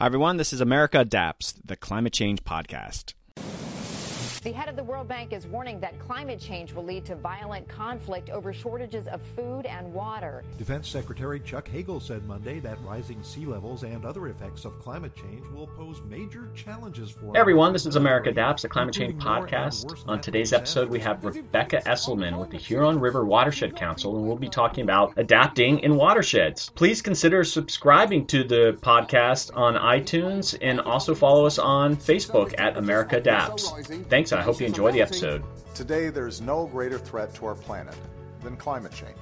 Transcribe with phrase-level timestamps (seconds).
[0.00, 0.38] Hi, everyone.
[0.38, 3.12] This is America Adapts, the climate change podcast.
[4.42, 7.68] The head of the World Bank is warning that climate change will lead to violent
[7.68, 10.42] conflict over shortages of food and water.
[10.56, 15.14] Defense Secretary Chuck Hagel said Monday that rising sea levels and other effects of climate
[15.14, 17.34] change will pose major challenges for.
[17.34, 20.08] Hey everyone, this is America Adapts, the climate change podcast.
[20.08, 24.36] On today's episode, we have Rebecca Esselman with the Huron River Watershed Council, and we'll
[24.36, 26.70] be talking about adapting in watersheds.
[26.70, 32.78] Please consider subscribing to the podcast on iTunes and also follow us on Facebook at
[32.78, 33.70] America Adapts.
[34.08, 34.29] Thanks.
[34.32, 35.42] I hope you enjoy the episode.
[35.74, 37.94] Today, there's no greater threat to our planet
[38.42, 39.16] than climate change.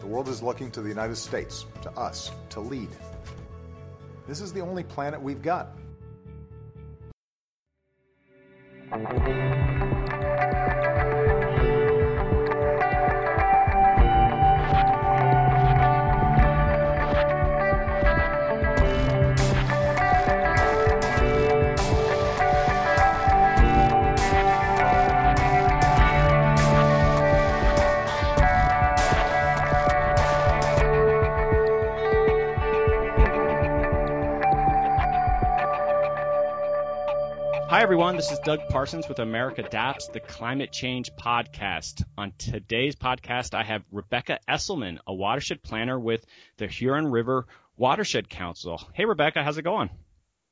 [0.00, 2.90] The world is looking to the United States, to us, to lead.
[4.26, 5.76] This is the only planet we've got.
[37.84, 38.16] Everyone.
[38.16, 42.02] This is Doug Parsons with America Adapts, the climate change podcast.
[42.16, 46.24] On today's podcast, I have Rebecca Esselman, a watershed planner with
[46.56, 48.80] the Huron River Watershed Council.
[48.94, 49.90] Hey, Rebecca, how's it going?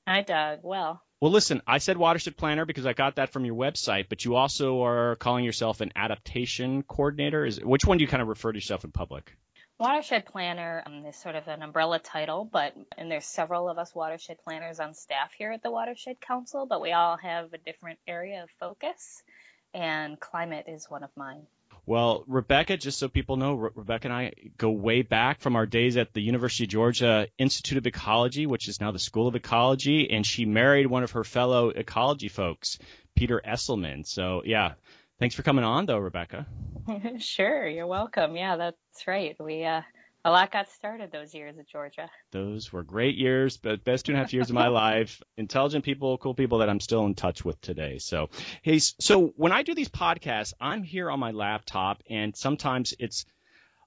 [0.07, 0.59] Hi, Doug.
[0.63, 4.27] Well, Well, listen, I said watershed planner because I got that from your website, but
[4.27, 7.47] you also are calling yourself an adaptation coordinator.
[7.47, 9.35] Is which one do you kind of refer to yourself in public?
[9.83, 13.93] Watershed planner um, is sort of an umbrella title, but and there's several of us
[13.93, 17.99] watershed planners on staff here at the Watershed Council, but we all have a different
[18.07, 19.25] area of focus,
[19.75, 21.43] and climate is one of mine.
[21.85, 25.67] Well, Rebecca, just so people know, Re- Rebecca and I go way back from our
[25.67, 29.35] days at the University of Georgia Institute of Ecology, which is now the School of
[29.35, 32.79] Ecology, and she married one of her fellow ecology folks,
[33.17, 34.07] Peter Esselman.
[34.07, 34.75] So, yeah,
[35.23, 36.47] thanks for coming on, though, Rebecca.
[37.19, 38.35] sure, you're welcome.
[38.35, 39.37] Yeah, that's right.
[39.39, 39.83] We uh,
[40.25, 42.11] a lot got started those years at Georgia.
[42.33, 45.23] Those were great years, but best two and a half years of my life.
[45.37, 47.99] Intelligent people, cool people that I'm still in touch with today.
[47.99, 48.31] So,
[48.63, 53.25] hey, so when I do these podcasts, I'm here on my laptop, and sometimes it's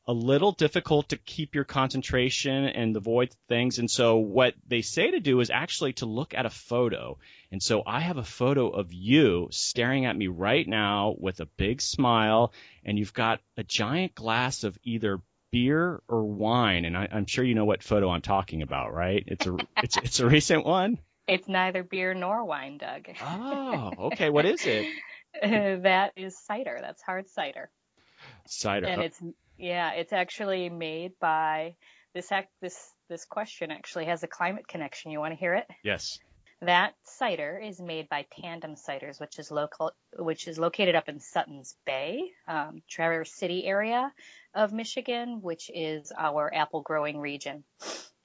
[0.07, 3.79] a little difficult to keep your concentration and avoid things.
[3.79, 7.17] And so what they say to do is actually to look at a photo.
[7.51, 11.47] And so I have a photo of you staring at me right now with a
[11.57, 15.21] big smile, and you've got a giant glass of either
[15.51, 16.85] beer or wine.
[16.85, 19.23] And I, I'm sure you know what photo I'm talking about, right?
[19.25, 20.99] It's a it's it's a recent one.
[21.27, 23.07] It's neither beer nor wine, Doug.
[23.23, 24.29] Oh, okay.
[24.29, 24.85] What is it?
[25.41, 26.77] that is cider.
[26.79, 27.71] That's hard cider.
[28.45, 28.85] Cider.
[28.85, 29.19] And it's
[29.57, 31.75] yeah, it's actually made by
[32.13, 32.77] this act this
[33.09, 35.11] this question actually has a climate connection.
[35.11, 35.67] You want to hear it?
[35.83, 36.19] yes.
[36.61, 41.19] That cider is made by Tandem Ciders, which is local, which is located up in
[41.19, 44.11] Suttons Bay, um, Traverse City area
[44.53, 47.65] of Michigan, which is our apple growing region.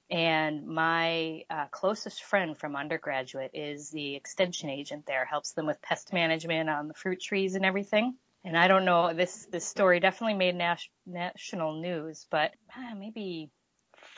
[0.09, 5.81] And my uh, closest friend from undergraduate is the extension agent there, helps them with
[5.81, 8.15] pest management on the fruit trees and everything.
[8.43, 13.51] And I don't know, this this story definitely made nas- national news, but uh, maybe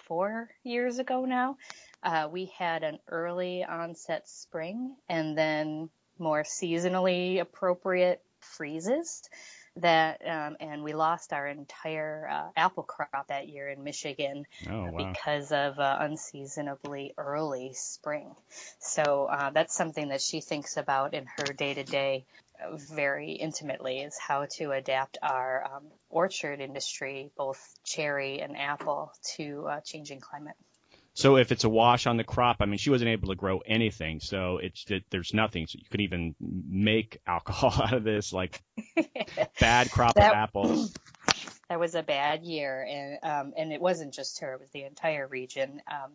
[0.07, 1.57] four years ago now,
[2.03, 5.89] uh, we had an early onset spring and then
[6.19, 9.23] more seasonally appropriate freezes
[9.77, 14.91] that um, and we lost our entire uh, apple crop that year in Michigan Oh,
[14.91, 15.11] wow.
[15.11, 18.35] because of uh, unseasonably early spring.
[18.79, 22.25] So uh, that's something that she thinks about in her day to day
[22.89, 29.67] very intimately is how to adapt our um, orchard industry, both cherry and apple, to
[29.69, 30.55] uh, changing climate.
[31.15, 33.59] So if it's a wash on the crop, I mean, she wasn't able to grow
[33.59, 35.67] anything, so it's there's nothing.
[35.67, 38.61] So you could even make alcohol out of this, like
[39.59, 40.93] bad crop That- of apples.
[41.69, 44.83] that was a bad year, and um, and it wasn't just her; it was the
[44.85, 45.81] entire region.
[45.87, 46.11] Um,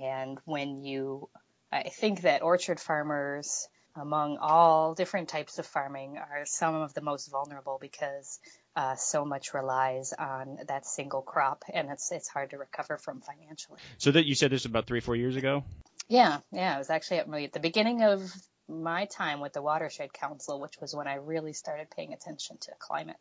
[0.00, 1.28] and when you,
[1.72, 7.00] I think that orchard farmers, among all different types of farming, are some of the
[7.00, 8.38] most vulnerable because
[8.76, 13.20] uh, so much relies on that single crop, and it's it's hard to recover from
[13.20, 13.78] financially.
[13.98, 15.64] So that you said this about three, four years ago.
[16.08, 18.32] Yeah, yeah, it was actually at, at the beginning of
[18.68, 22.72] my time with the Watershed Council, which was when I really started paying attention to
[22.78, 23.16] climate.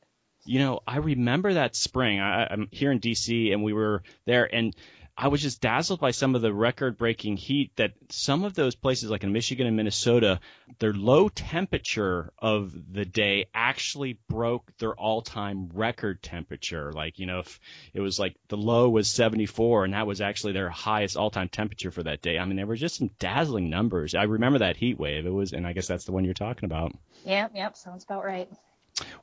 [0.45, 2.19] You know, I remember that spring.
[2.19, 3.51] I, I'm here in D.C.
[3.51, 4.75] and we were there, and
[5.19, 8.75] I was just dazzled by some of the record breaking heat that some of those
[8.75, 10.39] places, like in Michigan and Minnesota,
[10.77, 16.93] their low temperature of the day actually broke their all time record temperature.
[16.93, 17.59] Like, you know, if
[17.95, 21.49] it was like the low was 74 and that was actually their highest all time
[21.49, 22.37] temperature for that day.
[22.37, 24.13] I mean, there were just some dazzling numbers.
[24.13, 25.25] I remember that heat wave.
[25.25, 26.93] It was, and I guess that's the one you're talking about.
[27.25, 28.49] Yep, yep, sounds about right.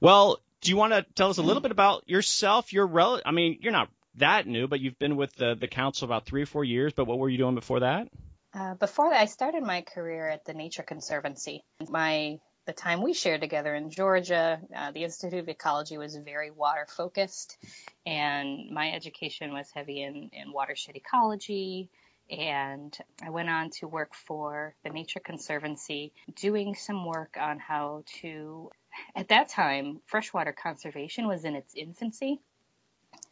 [0.00, 2.72] Well, do you want to tell us a little bit about yourself?
[2.72, 6.06] You're rel- I mean, you're not that new, but you've been with the, the council
[6.06, 6.92] about three or four years.
[6.92, 8.08] But what were you doing before that?
[8.52, 11.64] Uh, before that, I started my career at the Nature Conservancy.
[11.88, 16.50] My the time we shared together in Georgia, uh, the Institute of Ecology was very
[16.50, 17.58] water focused,
[18.06, 21.90] and my education was heavy in, in watershed ecology.
[22.30, 28.04] And I went on to work for the Nature Conservancy, doing some work on how
[28.20, 28.70] to.
[29.14, 32.40] At that time, freshwater conservation was in its infancy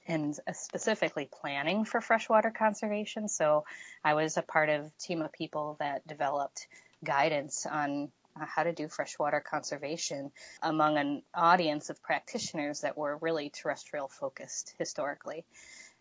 [0.07, 3.29] and specifically planning for freshwater conservation.
[3.29, 3.65] So
[4.05, 6.67] I was a part of a team of people that developed
[7.05, 10.33] guidance on how to do freshwater conservation
[10.63, 15.45] among an audience of practitioners that were really terrestrial focused historically.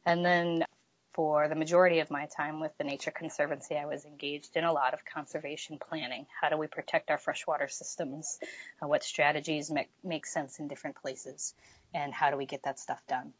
[0.05, 0.65] And then
[1.13, 4.71] for the majority of my time with the Nature Conservancy, I was engaged in a
[4.71, 6.25] lot of conservation planning.
[6.39, 8.39] How do we protect our freshwater systems?
[8.81, 11.53] Uh, what strategies make, make sense in different places?
[11.93, 13.33] And how do we get that stuff done?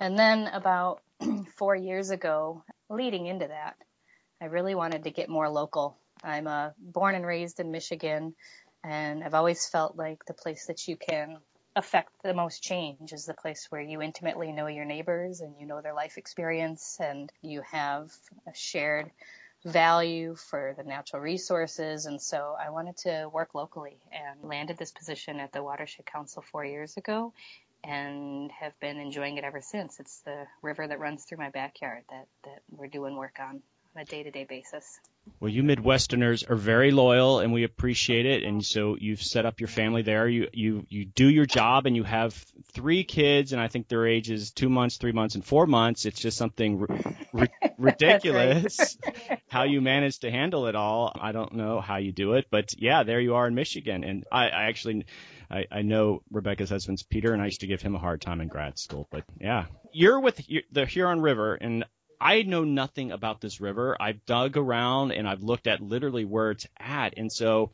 [0.00, 1.02] And then about
[1.56, 3.76] four years ago, leading into that,
[4.40, 5.98] I really wanted to get more local.
[6.22, 8.34] I'm uh, born and raised in Michigan,
[8.84, 11.38] and I've always felt like the place that you can
[11.74, 15.66] affect the most change is the place where you intimately know your neighbors and you
[15.66, 18.10] know their life experience and you have
[18.48, 19.10] a shared
[19.64, 22.06] value for the natural resources.
[22.06, 26.42] And so I wanted to work locally and landed this position at the Watershed Council
[26.42, 27.32] four years ago
[27.88, 29.98] and have been enjoying it ever since.
[29.98, 33.62] It's the river that runs through my backyard that, that we're doing work on
[33.96, 35.00] on a day to day basis.
[35.40, 38.44] Well, you Midwesterners are very loyal, and we appreciate it.
[38.44, 40.28] And so you've set up your family there.
[40.28, 42.34] You you you do your job, and you have
[42.72, 46.06] three kids, and I think their ages two months, three months, and four months.
[46.06, 46.86] It's just something
[47.34, 47.48] r-
[47.78, 48.96] ridiculous
[49.48, 51.12] how you manage to handle it all.
[51.18, 54.24] I don't know how you do it, but yeah, there you are in Michigan, and
[54.32, 55.04] I, I actually
[55.50, 58.40] I, I know Rebecca's husband's Peter, and I used to give him a hard time
[58.40, 59.08] in grad school.
[59.10, 60.40] But yeah, you're with
[60.72, 61.84] the Huron River, and
[62.20, 63.96] I know nothing about this river.
[64.00, 67.14] I've dug around and I've looked at literally where it's at.
[67.16, 67.70] And so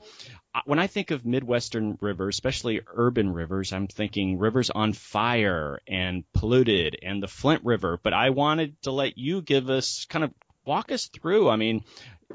[0.66, 6.30] when I think of Midwestern rivers, especially urban rivers, I'm thinking rivers on fire and
[6.34, 7.98] polluted and the Flint River.
[8.02, 10.34] But I wanted to let you give us kind of
[10.66, 11.48] walk us through.
[11.48, 11.84] I mean,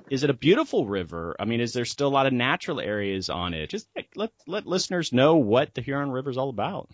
[0.10, 1.36] is it a beautiful river?
[1.40, 3.70] I mean, is there still a lot of natural areas on it?
[3.70, 6.90] Just let let listeners know what the Huron River is all about.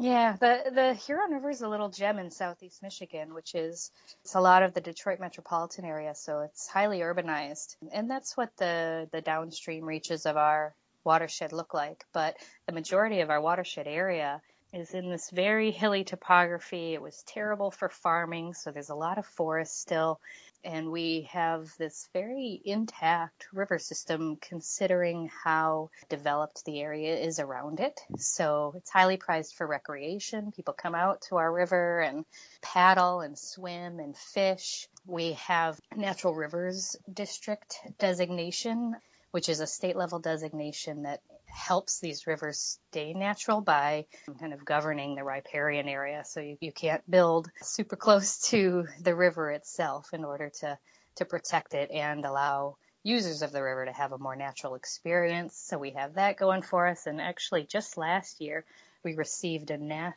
[0.00, 3.90] Yeah, the the Huron River is a little gem in southeast Michigan, which is
[4.22, 8.56] it's a lot of the Detroit metropolitan area, so it's highly urbanized, and that's what
[8.58, 12.04] the the downstream reaches of our watershed look like.
[12.12, 14.40] But the majority of our watershed area
[14.72, 16.94] is in this very hilly topography.
[16.94, 20.20] It was terrible for farming, so there's a lot of forest still
[20.64, 27.80] and we have this very intact river system considering how developed the area is around
[27.80, 28.00] it.
[28.18, 30.52] So it's highly prized for recreation.
[30.52, 32.24] People come out to our river and
[32.60, 34.88] paddle and swim and fish.
[35.06, 38.96] We have natural rivers district designation,
[39.30, 44.06] which is a state level designation that helps these rivers stay natural by
[44.40, 46.22] kind of governing the riparian area.
[46.24, 50.78] So you, you can't build super close to the river itself in order to,
[51.16, 55.56] to protect it and allow users of the river to have a more natural experience.
[55.56, 57.06] So we have that going for us.
[57.06, 58.64] And actually, just last year,
[59.04, 60.12] we received a na-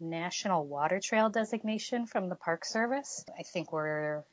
[0.00, 3.24] National Water Trail designation from the Park Service.
[3.38, 4.24] I think we're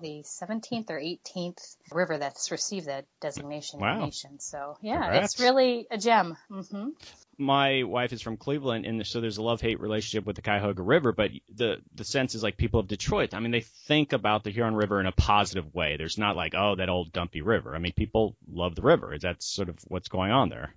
[0.00, 3.94] the 17th or 18th river that's received that designation wow.
[3.94, 4.40] in the nation.
[4.40, 5.34] So yeah, Congrats.
[5.34, 6.36] it's really a gem.
[6.50, 6.88] Mm-hmm.
[7.36, 11.12] My wife is from Cleveland, and so there's a love-hate relationship with the Cuyahoga River.
[11.12, 13.34] But the the sense is like people of Detroit.
[13.34, 15.96] I mean, they think about the Huron River in a positive way.
[15.96, 17.74] There's not like, oh, that old dumpy river.
[17.74, 19.16] I mean, people love the river.
[19.20, 20.74] That's sort of what's going on there.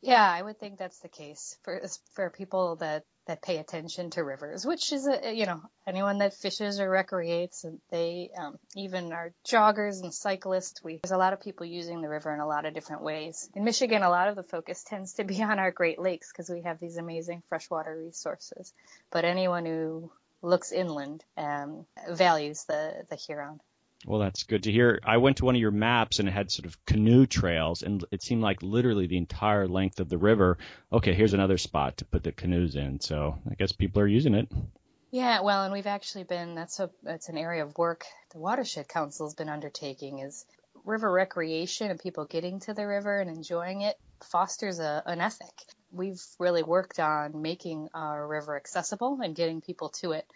[0.00, 4.24] Yeah, I would think that's the case for for people that that pay attention to
[4.24, 9.12] rivers, which is a you know anyone that fishes or recreates, and they um, even
[9.12, 10.82] are joggers and cyclists.
[10.82, 13.48] We there's a lot of people using the river in a lot of different ways.
[13.54, 16.50] In Michigan, a lot of the focus tends to be on our Great Lakes because
[16.50, 18.72] we have these amazing freshwater resources.
[19.10, 20.10] But anyone who
[20.42, 23.60] looks inland um, values the the Huron.
[24.06, 25.00] Well, that's good to hear.
[25.04, 28.04] I went to one of your maps and it had sort of canoe trails, and
[28.10, 30.58] it seemed like literally the entire length of the river.
[30.92, 33.00] Okay, here's another spot to put the canoes in.
[33.00, 34.48] So I guess people are using it.
[35.10, 38.88] Yeah, well, and we've actually been that's a that's an area of work the Watershed
[38.88, 40.44] Council has been undertaking is
[40.84, 45.54] river recreation and people getting to the river and enjoying it fosters a, an ethic.
[45.90, 50.26] We've really worked on making our river accessible and getting people to it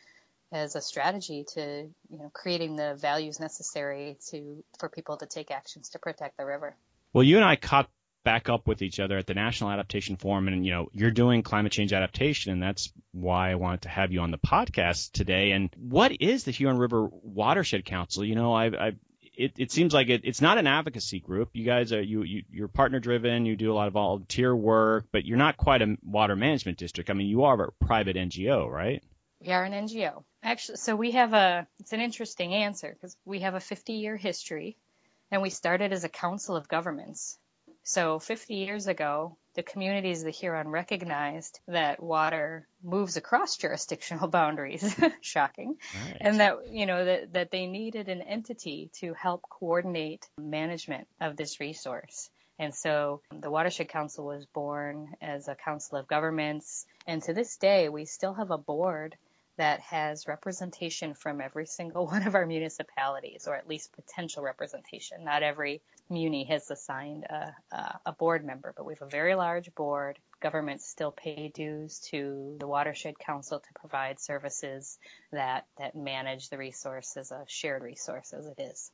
[0.53, 5.51] as a strategy to, you know, creating the values necessary to for people to take
[5.51, 6.77] actions to protect the river.
[7.13, 7.89] Well, you and I caught
[8.25, 11.43] back up with each other at the National Adaptation Forum, and you know, you're doing
[11.43, 15.53] climate change adaptation, and that's why I wanted to have you on the podcast today.
[15.53, 18.25] And what is the Huron River Watershed Council?
[18.25, 18.93] You know, I, I
[19.35, 21.51] it, it seems like it, it's not an advocacy group.
[21.55, 23.47] You guys are you, you you're partner driven.
[23.47, 27.11] You do a lot of volunteer work, but you're not quite a water management district.
[27.11, 29.03] I mean, you are a private NGO, right?
[29.45, 30.23] We are an NGO.
[30.43, 34.17] Actually, so we have a, it's an interesting answer because we have a 50 year
[34.17, 34.77] history
[35.31, 37.39] and we started as a council of governments.
[37.83, 44.29] So 50 years ago, the communities of the Huron recognized that water moves across jurisdictional
[44.39, 44.97] boundaries.
[45.21, 45.77] Shocking.
[46.07, 46.19] Right.
[46.21, 51.37] And that, you know, that, that they needed an entity to help coordinate management of
[51.37, 52.31] this resource.
[52.59, 56.87] And so the Watershed Council was born as a council of governments.
[57.09, 59.17] And to this day, we still have a board
[59.57, 65.25] that has representation from every single one of our municipalities, or at least potential representation.
[65.25, 67.55] Not every muni has assigned a,
[68.07, 70.19] a, board member, but we have a very large board.
[70.41, 74.99] Governments still pay dues to the Watershed Council to provide services
[75.33, 78.91] that, that manage the resource as a uh, shared resource as it is.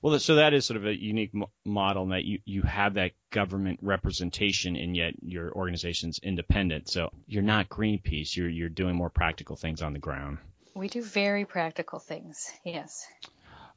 [0.00, 1.32] Well, so that is sort of a unique
[1.64, 6.88] model in that you, you have that government representation and yet your organization's independent.
[6.88, 8.36] So you're not Greenpeace.
[8.36, 10.38] You're, you're doing more practical things on the ground.
[10.74, 12.52] We do very practical things.
[12.64, 13.06] Yes.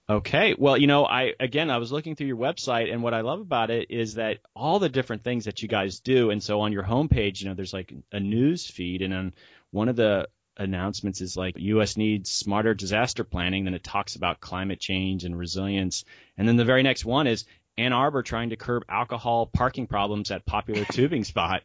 [0.08, 0.56] Okay.
[0.58, 3.40] Well, you know, I again, I was looking through your website, and what I love
[3.40, 6.32] about it is that all the different things that you guys do.
[6.32, 9.34] And so on your homepage, you know, there's like a news feed, and on
[9.72, 10.28] one of the
[10.62, 11.98] announcements is like U.S.
[11.98, 13.66] needs smarter disaster planning.
[13.66, 16.06] Then it talks about climate change and resilience.
[16.38, 17.46] And then the very next one is
[17.78, 21.64] Ann Arbor trying to curb alcohol parking problems at popular tubing spot.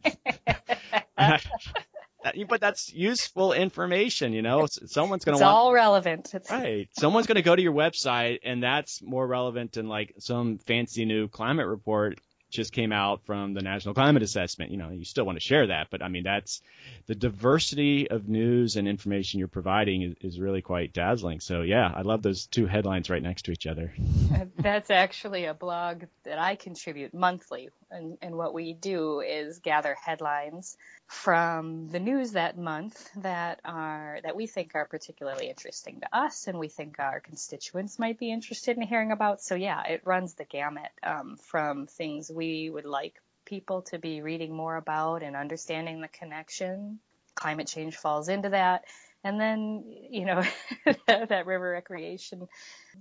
[2.47, 4.67] but that's useful information, you know.
[4.67, 5.55] Someone's going to want.
[5.55, 6.33] all relevant.
[6.33, 6.49] It's...
[6.49, 6.89] Right.
[6.97, 11.05] Someone's going to go to your website, and that's more relevant than like some fancy
[11.05, 14.71] new climate report just came out from the National Climate Assessment.
[14.71, 16.61] You know, you still want to share that, but I mean, that's
[17.05, 21.39] the diversity of news and information you're providing is, is really quite dazzling.
[21.39, 23.93] So yeah, I love those two headlines right next to each other.
[24.57, 29.95] that's actually a blog that I contribute monthly, and, and what we do is gather
[30.03, 30.77] headlines
[31.07, 36.47] from the news that month that are that we think are particularly interesting to us
[36.47, 39.41] and we think our constituents might be interested in hearing about.
[39.41, 44.21] So yeah, it runs the gamut um, from things we would like people to be
[44.21, 46.99] reading more about and understanding the connection.
[47.35, 48.83] Climate change falls into that.
[49.23, 50.43] And then, you know,
[51.07, 52.47] that river recreation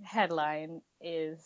[0.02, 1.38] headline is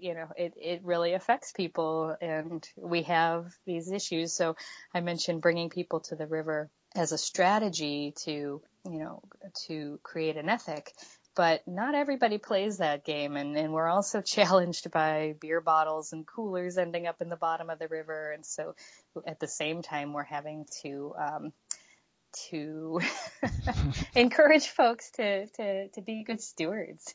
[0.00, 4.32] you know, it, it really affects people and we have these issues.
[4.32, 4.56] So
[4.94, 9.22] I mentioned bringing people to the river as a strategy to, you know,
[9.66, 10.92] to create an ethic.
[11.34, 16.26] But not everybody plays that game, and, and we're also challenged by beer bottles and
[16.26, 18.32] coolers ending up in the bottom of the river.
[18.32, 18.74] And so,
[19.26, 21.52] at the same time, we're having to um,
[22.50, 23.00] to
[24.14, 27.14] encourage folks to, to, to be good stewards.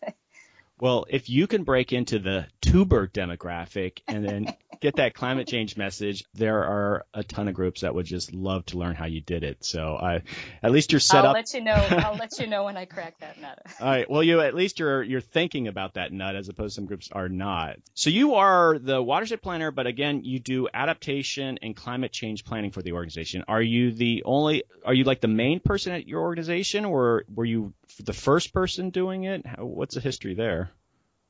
[0.82, 4.48] Well, if you can break into the tuber demographic and then
[4.82, 8.66] get that climate change message, there are a ton of groups that would just love
[8.66, 9.64] to learn how you did it.
[9.64, 10.24] So I,
[10.62, 11.28] at least you're set I'll up.
[11.28, 11.74] I'll let you know.
[11.74, 13.62] I'll let you know when I crack that nut.
[13.80, 14.10] All right.
[14.10, 17.10] Well, you at least you're you're thinking about that nut as opposed to some groups
[17.12, 17.78] are not.
[17.94, 22.72] So you are the watershed planner, but again, you do adaptation and climate change planning
[22.72, 23.46] for the organization.
[23.48, 24.64] Are you the only?
[24.84, 28.90] Are you like the main person at your organization, or were you the first person
[28.90, 29.46] doing it?
[29.60, 30.72] What's the history there?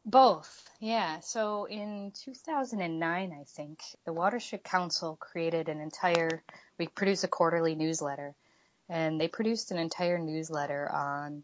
[0.06, 1.20] Both, yeah.
[1.20, 6.44] So in 2009, I think, the Watershed Council created an entire,
[6.80, 8.34] we produce a quarterly newsletter,
[8.90, 11.44] and they produced an entire newsletter on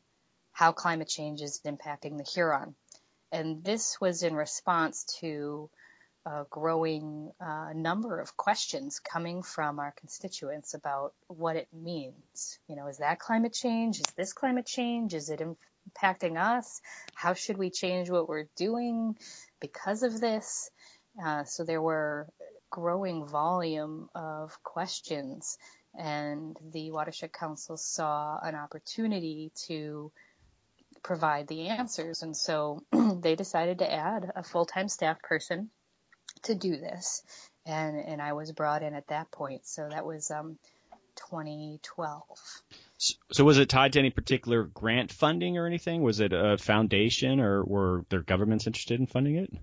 [0.52, 2.76] how climate change is impacting the Huron.
[3.32, 5.70] And this was in response to
[6.26, 12.60] a growing uh, number of questions coming from our constituents about what it means.
[12.68, 14.00] You know, is that climate change?
[14.00, 15.14] Is this climate change?
[15.14, 15.42] Is it
[15.88, 16.82] impacting us?
[17.16, 19.18] How should we change what we're doing
[19.60, 20.70] because of this?
[21.24, 22.28] Uh, so there were
[22.70, 25.58] growing volume of questions
[25.98, 30.12] and the Watershed Council saw an opportunity to
[31.02, 32.22] provide the answers.
[32.22, 35.70] And so they decided to add a full-time staff person
[36.44, 37.24] to do this.
[37.66, 39.66] And, and I was brought in at that point.
[39.66, 40.58] So that was, um,
[41.18, 42.22] 2012.
[42.98, 46.02] So was it tied to any particular grant funding or anything?
[46.02, 49.54] Was it a foundation or were there governments interested in funding it?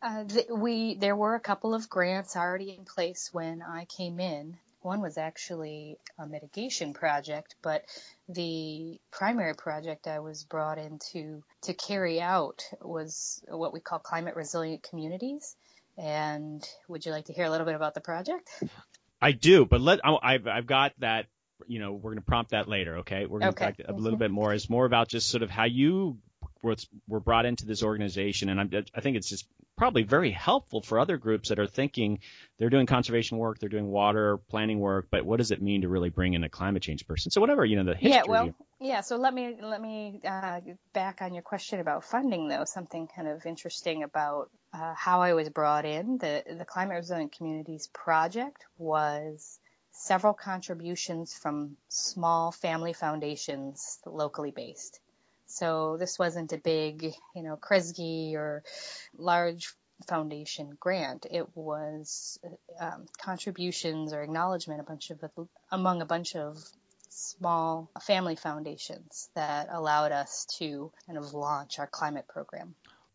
[0.00, 4.18] Uh, th- we there were a couple of grants already in place when I came
[4.18, 4.56] in.
[4.80, 7.84] One was actually a mitigation project, but
[8.28, 14.00] the primary project I was brought in to, to carry out was what we call
[14.00, 15.54] climate resilient communities.
[15.96, 18.50] And would you like to hear a little bit about the project?
[19.20, 21.26] I do, but let I've I've got that.
[21.68, 22.98] You know, we're going to prompt that later.
[22.98, 23.82] Okay, we're going to okay.
[23.82, 24.52] talk a little bit more.
[24.52, 26.18] It's more about just sort of how you
[27.08, 30.98] were brought into this organization, and I'm, I think it's just probably very helpful for
[31.00, 32.20] other groups that are thinking
[32.58, 35.88] they're doing conservation work, they're doing water planning work, but what does it mean to
[35.88, 37.30] really bring in a climate change person?
[37.30, 38.10] So whatever you know the history.
[38.10, 39.00] Yeah, well, yeah.
[39.00, 40.60] So let me let me uh,
[40.92, 42.64] back on your question about funding, though.
[42.64, 46.18] Something kind of interesting about uh, how I was brought in.
[46.18, 49.58] The the Climate Resilient Communities project was
[49.92, 55.00] several contributions from small family foundations locally based.
[55.46, 58.64] So this wasn't a big, you know, Kresge or
[59.16, 59.74] large
[60.08, 61.26] foundation grant.
[61.30, 62.38] It was
[62.80, 65.22] um, contributions or acknowledgement a bunch of
[65.70, 66.58] among a bunch of
[67.10, 72.74] small family foundations that allowed us to kind of launch our climate program.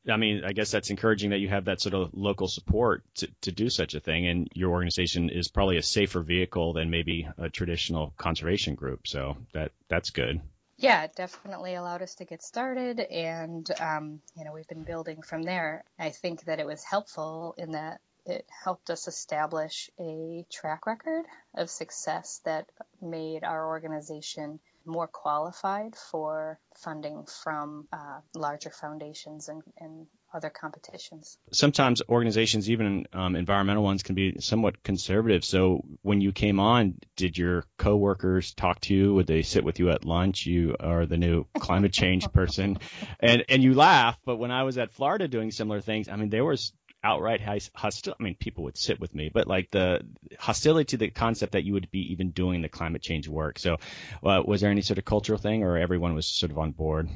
[0.10, 3.28] I mean, I guess that's encouraging that you have that sort of local support to,
[3.42, 7.28] to do such a thing, and your organization is probably a safer vehicle than maybe
[7.38, 9.08] a traditional conservation group.
[9.08, 10.42] So that that's good.
[10.78, 15.22] Yeah, it definitely allowed us to get started, and um, you know we've been building
[15.22, 15.84] from there.
[15.98, 21.26] I think that it was helpful in that it helped us establish a track record
[21.56, 22.70] of success that
[23.02, 31.38] made our organization more qualified for funding from uh, larger foundations and, and other competitions.
[31.52, 35.44] Sometimes organizations, even um, environmental ones, can be somewhat conservative.
[35.46, 39.14] So when you came on, did your coworkers talk to you?
[39.16, 40.46] Would they sit with you at lunch?
[40.46, 42.80] You are the new climate change person,
[43.20, 44.18] and and you laugh.
[44.26, 46.74] But when I was at Florida doing similar things, I mean, there was
[47.04, 47.42] outright
[47.76, 48.16] hostile.
[48.20, 50.02] I mean, people would sit with me, but like the
[50.40, 53.60] hostility to the concept that you would be even doing the climate change work.
[53.60, 53.78] So,
[54.24, 57.10] uh, was there any sort of cultural thing, or everyone was sort of on board?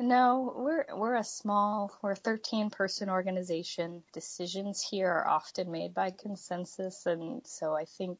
[0.00, 4.02] No, we're we're a small, we're a 13 person organization.
[4.12, 8.18] Decisions here are often made by consensus, and so I think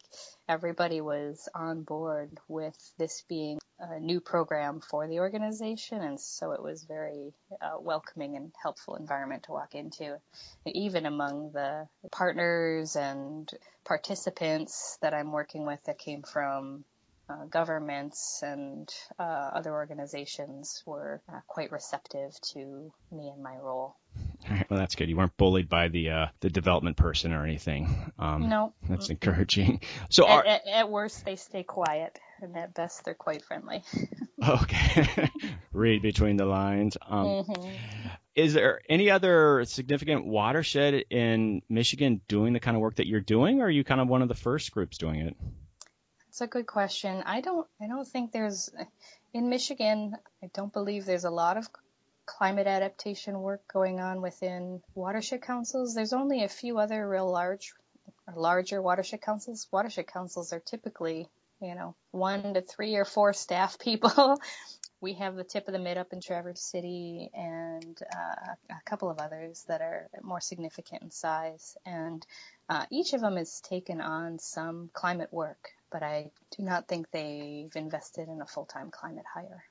[0.48, 6.52] everybody was on board with this being a new program for the organization, and so
[6.52, 10.20] it was very uh, welcoming and helpful environment to walk into.
[10.66, 13.50] Even among the partners and
[13.84, 16.84] participants that I'm working with that came from
[17.28, 23.96] uh, governments and uh, other organizations were uh, quite receptive to me and my role.
[24.46, 25.08] All right, well, that's good.
[25.08, 28.12] You weren't bullied by the uh, the development person or anything.
[28.18, 29.80] Um, no, that's encouraging.
[30.10, 30.46] So, at, are...
[30.46, 33.82] at, at, worst, they stay quiet, and at best, they're quite friendly.
[34.48, 35.30] okay,
[35.72, 36.96] read between the lines.
[37.08, 37.68] Um, mm-hmm.
[38.34, 43.20] Is there any other significant watershed in Michigan doing the kind of work that you're
[43.20, 45.36] doing, or are you kind of one of the first groups doing it?
[46.34, 47.22] It's a good question.
[47.24, 48.68] I don't I don't think there's
[49.32, 51.68] in Michigan, I don't believe there's a lot of
[52.26, 55.94] climate adaptation work going on within watershed councils.
[55.94, 57.72] There's only a few other real large
[58.26, 59.68] or larger watershed councils.
[59.70, 61.28] Watershed councils are typically,
[61.62, 64.36] you know, one to three or four staff people.
[65.00, 69.08] we have the Tip of the Mitt up in Traverse City and uh, a couple
[69.08, 71.76] of others that are more significant in size.
[71.86, 72.26] And
[72.68, 77.08] uh, each of them has taken on some climate work but I do not think
[77.12, 79.62] they've invested in a full-time climate hire.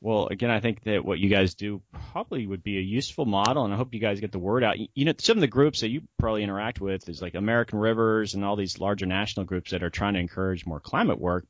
[0.00, 3.64] Well, again, I think that what you guys do probably would be a useful model,
[3.64, 4.76] and I hope you guys get the word out.
[4.94, 8.34] You know, some of the groups that you probably interact with is like American Rivers
[8.34, 11.46] and all these larger national groups that are trying to encourage more climate work.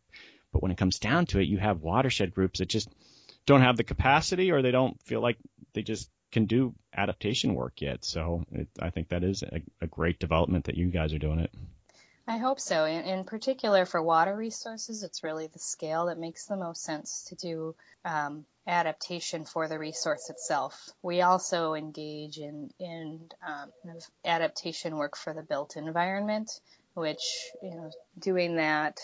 [0.50, 2.88] But when it comes down to it, you have watershed groups that just
[3.44, 5.37] don't have the capacity or they don't feel like
[5.74, 8.02] they just can do adaptation work yet.
[8.02, 11.40] So it, I think that is a, a great development that you guys are doing
[11.40, 11.50] it.
[12.28, 12.84] I hope so.
[12.86, 17.24] In, in, particular, for water resources, it's really the scale that makes the most sense
[17.28, 20.90] to do um, adaptation for the resource itself.
[21.02, 23.70] We also engage in in um,
[24.24, 26.50] adaptation work for the built environment,
[26.94, 27.22] which
[27.62, 28.98] you know, doing that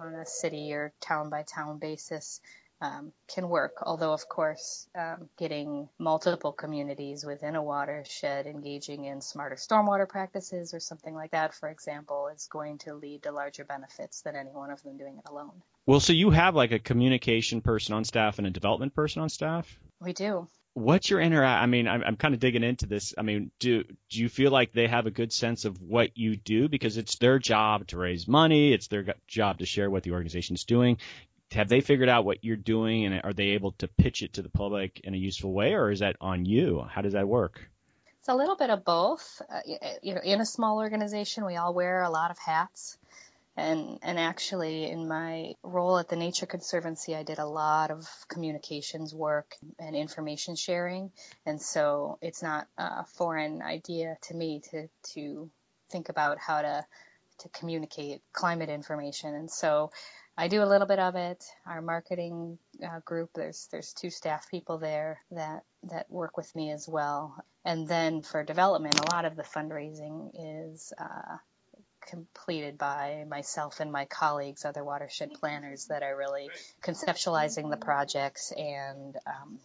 [0.00, 2.40] on a city or town by town basis
[2.80, 3.82] um, can work.
[3.82, 10.74] Although, of course, um, getting multiple communities within a watershed engaging in smarter stormwater practices
[10.74, 14.50] or something like that, for example, is going to lead to larger benefits than any
[14.50, 15.62] one of them doing it alone.
[15.86, 19.28] Well, so you have like a communication person on staff and a development person on
[19.28, 19.78] staff?
[20.00, 20.48] We do.
[20.74, 21.62] What's your interact?
[21.62, 23.14] I mean, I'm, I'm kind of digging into this.
[23.16, 26.36] I mean, do do you feel like they have a good sense of what you
[26.36, 30.10] do because it's their job to raise money, it's their job to share what the
[30.10, 30.98] organization is doing
[31.54, 34.42] have they figured out what you're doing and are they able to pitch it to
[34.42, 36.84] the public in a useful way or is that on you?
[36.88, 37.68] How does that work?
[38.20, 39.42] It's a little bit of both.
[39.52, 39.60] Uh,
[40.02, 42.96] you know, in a small organization, we all wear a lot of hats.
[43.56, 48.08] And, and actually, in my role at the Nature Conservancy, I did a lot of
[48.28, 51.12] communications work and information sharing.
[51.46, 55.50] And so it's not a foreign idea to me to, to
[55.90, 56.84] think about how to,
[57.40, 59.34] to communicate climate information.
[59.34, 59.92] And so
[60.36, 61.44] I do a little bit of it.
[61.66, 66.72] Our marketing uh, group, there's there's two staff people there that that work with me
[66.72, 67.36] as well.
[67.64, 70.30] And then for development, a lot of the fundraising
[70.72, 71.36] is uh,
[72.06, 76.50] completed by myself and my colleagues, other watershed planners that are really
[76.82, 79.58] conceptualizing the projects and um,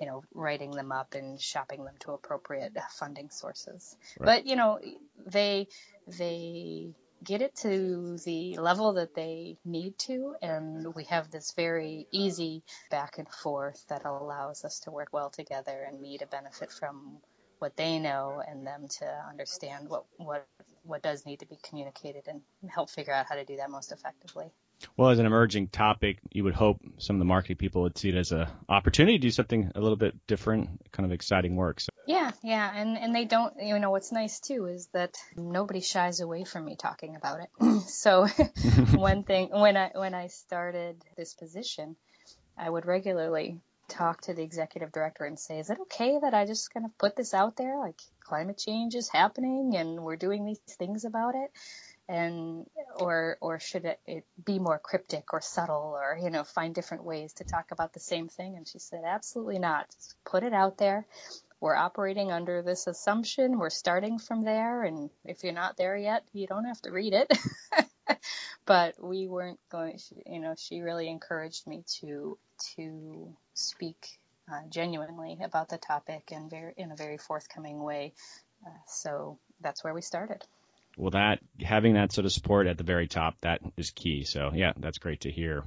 [0.00, 3.96] you know writing them up and shopping them to appropriate funding sources.
[4.18, 4.26] Right.
[4.26, 4.78] But you know
[5.26, 5.68] they
[6.06, 12.06] they get it to the level that they need to, and we have this very
[12.12, 16.70] easy back and forth that allows us to work well together and me to benefit
[16.72, 17.18] from
[17.58, 20.46] what they know and them to understand what what
[20.84, 23.92] what does need to be communicated and help figure out how to do that most
[23.92, 24.50] effectively.
[24.96, 28.10] Well, as an emerging topic, you would hope some of the marketing people would see
[28.10, 31.80] it as an opportunity to do something a little bit different, kind of exciting work.
[31.80, 31.88] So.
[32.06, 33.54] Yeah, yeah, and and they don't.
[33.60, 37.82] You know, what's nice too is that nobody shies away from me talking about it.
[37.88, 38.26] so,
[38.94, 41.96] one thing when I when I started this position,
[42.56, 46.46] I would regularly talk to the executive director and say, is it okay that I
[46.46, 47.78] just kind of put this out there?
[47.78, 51.50] Like climate change is happening and we're doing these things about it.
[52.12, 56.74] And, or, or should it, it be more cryptic or subtle or, you know, find
[56.74, 58.56] different ways to talk about the same thing?
[58.56, 59.88] And she said, absolutely not.
[59.94, 61.06] Just put it out there.
[61.58, 63.58] We're operating under this assumption.
[63.58, 64.82] We're starting from there.
[64.82, 67.32] And if you're not there yet, you don't have to read it.
[68.66, 72.36] but we weren't going, you know, she really encouraged me to,
[72.76, 74.18] to speak
[74.52, 78.12] uh, genuinely about the topic and very, in a very forthcoming way.
[78.66, 80.44] Uh, so that's where we started.
[80.96, 84.24] Well, that having that sort of support at the very top that is key.
[84.24, 85.64] So yeah, that's great to hear.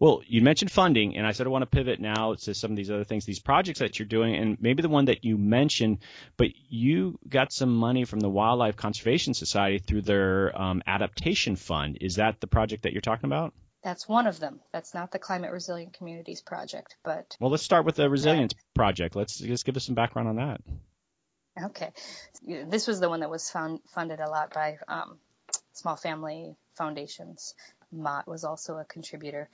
[0.00, 2.76] Well, you mentioned funding, and I sort of want to pivot now to some of
[2.76, 5.98] these other things, these projects that you're doing, and maybe the one that you mentioned.
[6.36, 11.98] But you got some money from the Wildlife Conservation Society through their um, adaptation fund.
[12.00, 13.54] Is that the project that you're talking about?
[13.84, 14.60] That's one of them.
[14.72, 17.36] That's not the Climate Resilient Communities project, but.
[17.38, 19.14] Well, let's start with the Resilience project.
[19.14, 20.60] Let's just give us some background on that.
[21.62, 21.92] Okay.
[22.42, 25.18] This was the one that was fund, funded a lot by um,
[25.72, 27.54] small family foundations.
[27.92, 29.48] Mott was also a contributor.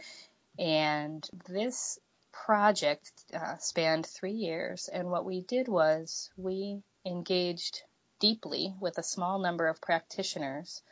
[0.59, 1.99] And this
[2.33, 4.89] project uh, spanned three years.
[4.93, 7.83] And what we did was we engaged
[8.19, 10.83] deeply with a small number of practitioners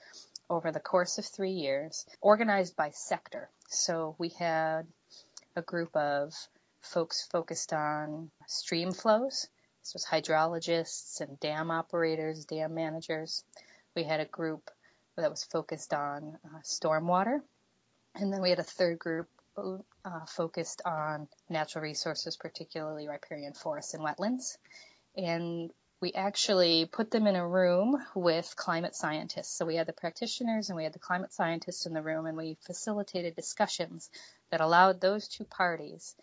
[0.51, 3.51] over the course of three years, organized by sector.
[3.69, 4.87] So we had
[5.57, 6.33] a group of
[6.81, 9.49] folks focused on stream flows.
[9.89, 13.43] This was hydrologists and dam operators, dam managers.
[13.97, 14.71] We had a group
[15.17, 17.41] that was focused on uh, stormwater.
[18.15, 23.95] And then we had a third group uh, focused on natural resources, particularly riparian forests
[23.95, 24.59] and wetlands.
[25.17, 25.71] And
[26.03, 29.57] we actually put them in a room with climate scientists.
[29.57, 32.37] So we had the practitioners and we had the climate scientists in the room, and
[32.37, 34.11] we facilitated discussions
[34.51, 36.15] that allowed those two parties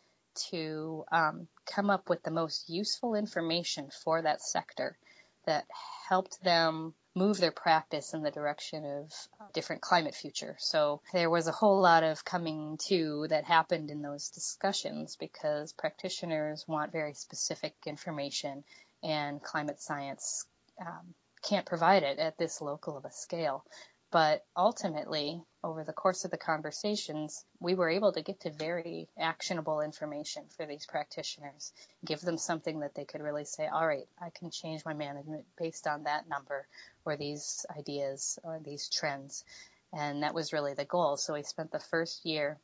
[0.50, 4.98] to um, come up with the most useful information for that sector
[5.46, 5.66] that
[6.10, 10.56] helped them move their practice in the direction of a different climate future.
[10.60, 15.72] So there was a whole lot of coming to that happened in those discussions because
[15.72, 18.64] practitioners want very specific information
[19.02, 20.46] and climate science
[20.82, 23.64] um, can't provide it at this local of a scale.
[24.12, 29.10] But ultimately, over the course of the conversations, we were able to get to very
[29.18, 31.74] actionable information for these practitioners,
[32.06, 35.46] give them something that they could really say, all right, I can change my management
[35.58, 36.68] based on that number
[37.04, 39.44] or these ideas or these trends.
[39.92, 41.18] And that was really the goal.
[41.18, 42.60] So we spent the first year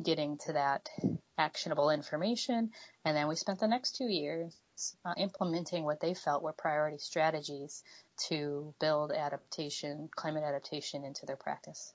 [0.00, 0.88] getting to that
[1.36, 2.70] actionable information.
[3.04, 4.56] And then we spent the next two years
[5.04, 7.82] uh, implementing what they felt were priority strategies
[8.28, 11.92] to build adaptation, climate adaptation into their practice.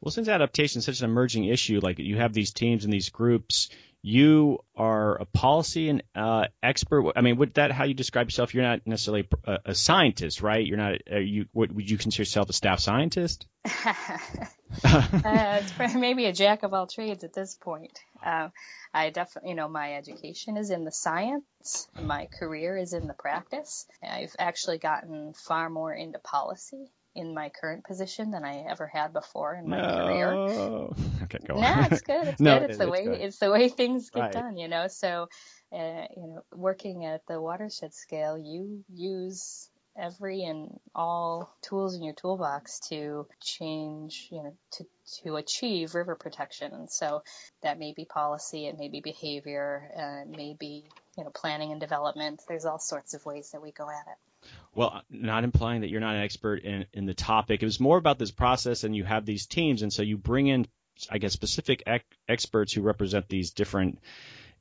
[0.00, 3.10] Well, since adaptation is such an emerging issue, like you have these teams and these
[3.10, 3.68] groups,
[4.02, 7.12] you are a policy and uh, expert.
[7.14, 8.52] I mean, would that how you describe yourself?
[8.52, 10.66] You're not necessarily a, a scientist, right?
[10.66, 11.06] You're not.
[11.08, 13.46] you what, would you consider yourself a staff scientist?
[14.84, 15.62] uh,
[15.94, 17.96] maybe a jack of all trades at this point.
[18.24, 18.48] Uh,
[18.92, 21.86] I definitely, you know, my education is in the science.
[22.00, 23.86] My career is in the practice.
[24.02, 29.12] I've actually gotten far more into policy in my current position than I ever had
[29.12, 30.06] before in my no.
[30.06, 30.92] career.
[31.24, 31.60] Okay, go on.
[31.60, 32.28] Nah, it's good.
[32.28, 32.70] It's no, good.
[32.70, 33.20] It's it, the it's way good.
[33.20, 34.32] it's the way things get Right.
[34.32, 34.88] done, you know.
[34.88, 35.28] So,
[35.72, 42.02] uh, you know, working at the watershed scale, you use every and all tools in
[42.02, 44.84] your toolbox to change, you know, to
[45.22, 46.72] to achieve river protection.
[46.72, 47.22] And so
[47.62, 50.84] that may be policy, it may be behavior, uh, it may be
[51.16, 52.42] you know planning and development.
[52.48, 54.31] There's all sorts of ways that we go at it.
[54.74, 57.62] Well, not implying that you're not an expert in, in the topic.
[57.62, 60.46] It was more about this process, and you have these teams, and so you bring
[60.46, 60.66] in,
[61.10, 63.98] I guess, specific ec- experts who represent these different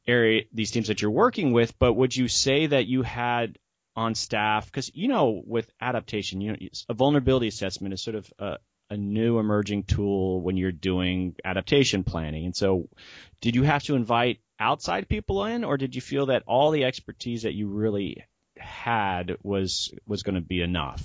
[0.06, 1.78] area, these teams that you're working with.
[1.80, 3.58] But would you say that you had
[3.96, 6.58] on staff, because you know, with adaptation, you know,
[6.90, 8.58] a vulnerability assessment is sort of a,
[8.90, 12.90] a new emerging tool when you're doing adaptation planning, and so
[13.40, 16.84] did you have to invite outside people in, or did you feel that all the
[16.84, 18.24] expertise that you really
[18.62, 21.04] had was was going to be enough.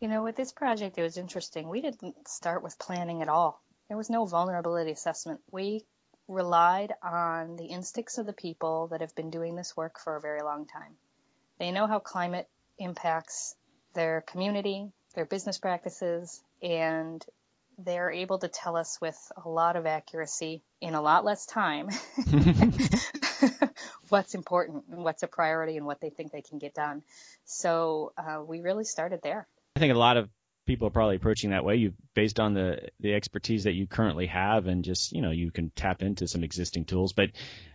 [0.00, 1.68] You know, with this project, it was interesting.
[1.68, 3.62] We didn't start with planning at all.
[3.88, 5.40] There was no vulnerability assessment.
[5.50, 5.84] We
[6.28, 10.20] relied on the instincts of the people that have been doing this work for a
[10.20, 10.94] very long time.
[11.58, 13.54] They know how climate impacts
[13.94, 17.24] their community, their business practices, and
[17.78, 21.88] they're able to tell us with a lot of accuracy in a lot less time
[24.14, 27.02] what's important and what's a priority and what they think they can get done.
[27.44, 29.48] So uh, we really started there.
[29.74, 30.28] I think a lot of
[30.66, 31.76] people are probably approaching that way.
[31.76, 35.50] You based on the the expertise that you currently have, and just you know you
[35.50, 37.12] can tap into some existing tools.
[37.12, 37.30] But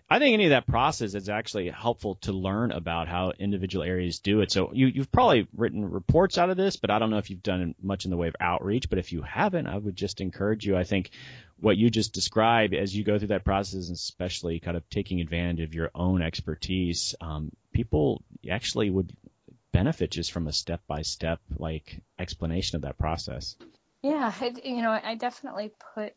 [0.10, 4.20] I think any of that process is actually helpful to learn about how individual areas
[4.20, 4.52] do it.
[4.52, 7.44] So you you've probably written reports out of this, but I don't know if you've
[7.44, 8.90] done much in the way of outreach.
[8.90, 10.76] But if you haven't, I would just encourage you.
[10.76, 11.12] I think
[11.60, 15.22] what you just described as you go through that process, and especially kind of taking
[15.22, 19.14] advantage of your own expertise, um, people actually would
[19.72, 23.56] benefit just from a step by step like explanation of that process.
[24.02, 26.14] Yeah, it, you know, I definitely put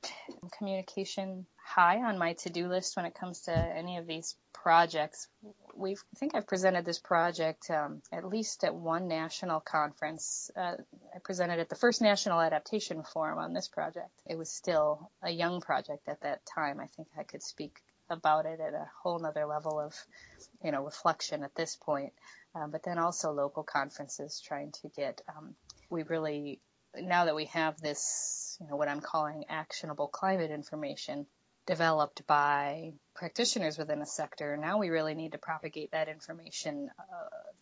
[0.57, 5.27] communication high on my to-do list when it comes to any of these projects.
[5.75, 10.51] We I think I've presented this project um, at least at one national conference.
[10.57, 10.77] Uh,
[11.15, 14.13] I presented at the first National Adaptation Forum on this project.
[14.27, 16.79] It was still a young project at that time.
[16.79, 17.81] I think I could speak
[18.13, 19.95] about it at a whole nother level of,
[20.63, 22.13] you know, reflection at this point.
[22.55, 25.55] Um, but then also local conferences trying to get, um,
[25.89, 26.61] we really,
[26.95, 31.27] now that we have this, you know, what I'm calling actionable climate information
[31.65, 37.05] developed by practitioners within a sector, now we really need to propagate that information uh,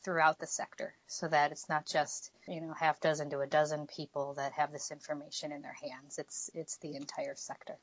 [0.03, 3.87] throughout the sector so that it's not just, you know, half dozen to a dozen
[3.87, 6.19] people that have this information in their hands.
[6.19, 7.77] It's, it's the entire sector.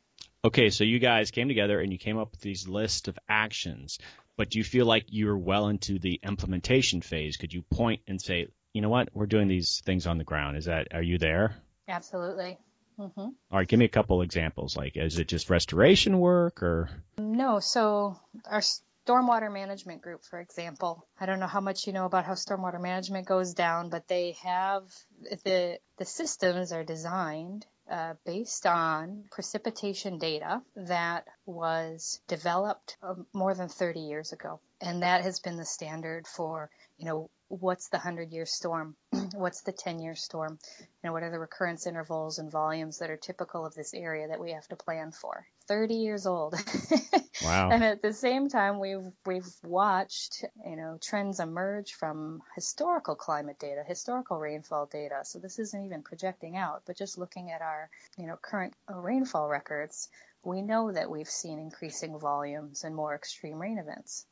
[0.45, 3.97] Okay, so you guys came together and you came up with these list of actions,
[4.37, 7.37] but do you feel like you're well into the implementation phase?
[7.37, 10.57] Could you point and say, you know what, we're doing these things on the ground?
[10.57, 11.55] Is that are you there?
[11.87, 12.57] Absolutely.
[12.99, 13.19] Mm-hmm.
[13.19, 14.77] All right, give me a couple examples.
[14.77, 16.89] Like, is it just restoration work or?
[17.17, 18.61] No, so our
[19.07, 22.81] stormwater management group, for example, I don't know how much you know about how stormwater
[22.81, 24.83] management goes down, but they have
[25.43, 33.53] the the systems are designed uh, based on precipitation data that was developed uh, more
[33.53, 34.59] than 30 years ago.
[34.81, 38.95] And that has been the standard for, you know, what's the 100 year storm?
[39.35, 40.59] what's the 10 year storm?
[41.03, 44.39] Know, what are the recurrence intervals and volumes that are typical of this area that
[44.39, 45.45] we have to plan for?
[45.67, 46.55] 30 years old.
[47.43, 47.69] Wow.
[47.69, 53.59] and at the same time, we've, we've watched, you know, trends emerge from historical climate
[53.59, 55.19] data, historical rainfall data.
[55.23, 59.47] So this isn't even projecting out, but just looking at our, you know, current rainfall
[59.47, 60.09] records,
[60.43, 64.25] we know that we've seen increasing volumes and more extreme rain events.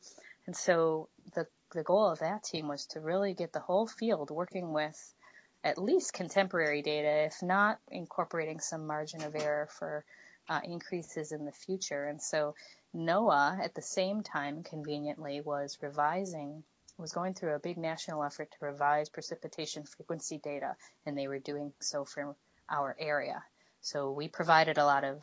[0.46, 4.30] And so the the goal of that team was to really get the whole field
[4.30, 5.14] working with
[5.64, 10.04] at least contemporary data, if not incorporating some margin of error for
[10.48, 12.04] uh, increases in the future.
[12.04, 12.54] And so
[12.94, 16.62] NOAA at the same time conveniently was revising
[16.98, 21.38] was going through a big national effort to revise precipitation frequency data and they were
[21.38, 22.34] doing so for
[22.70, 23.42] our area.
[23.82, 25.22] So we provided a lot of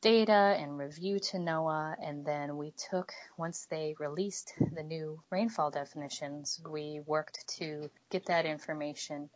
[0.00, 5.70] data and review to NOAA, and then we took, once they released the new rainfall
[5.70, 9.28] definitions, we worked to get that information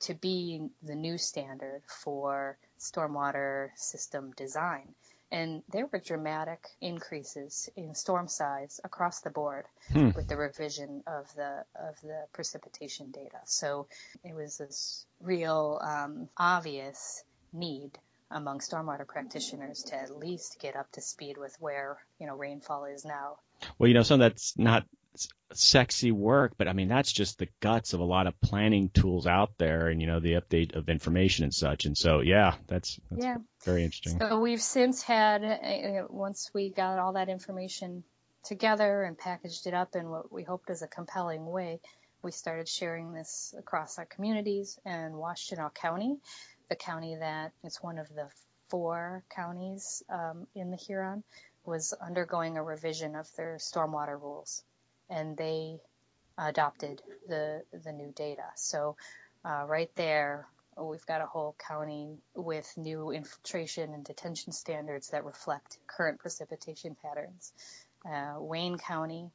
[0.00, 4.94] to be the new standard for stormwater system design.
[5.32, 10.10] And there were dramatic increases in storm size across the board Hmm.
[10.16, 13.38] with the revision of the of the precipitation data.
[13.44, 13.86] So
[14.24, 17.96] it was this real um, obvious need
[18.30, 22.84] among stormwater practitioners to at least get up to speed with where you know rainfall
[22.84, 23.36] is now.
[23.78, 24.86] Well, you know, something that's not
[25.52, 29.26] sexy work, but I mean that's just the guts of a lot of planning tools
[29.26, 31.84] out there, and you know the update of information and such.
[31.84, 33.36] And so, yeah, that's, that's yeah.
[33.64, 34.18] very interesting.
[34.20, 38.04] So we've since had uh, once we got all that information
[38.44, 41.80] together and packaged it up in what we hoped is a compelling way,
[42.22, 46.18] we started sharing this across our communities and Washtenaw County,
[46.70, 48.28] the county that is one of the
[48.68, 51.22] four counties um, in the Huron,
[51.66, 54.62] was undergoing a revision of their stormwater rules
[55.10, 55.78] and they
[56.38, 58.44] adopted the the new data.
[58.54, 58.96] So
[59.44, 60.46] uh, right there,
[60.78, 66.96] we've got a whole county with new infiltration and detention standards that reflect current precipitation
[67.02, 67.52] patterns.
[68.10, 69.30] Uh, Wayne County,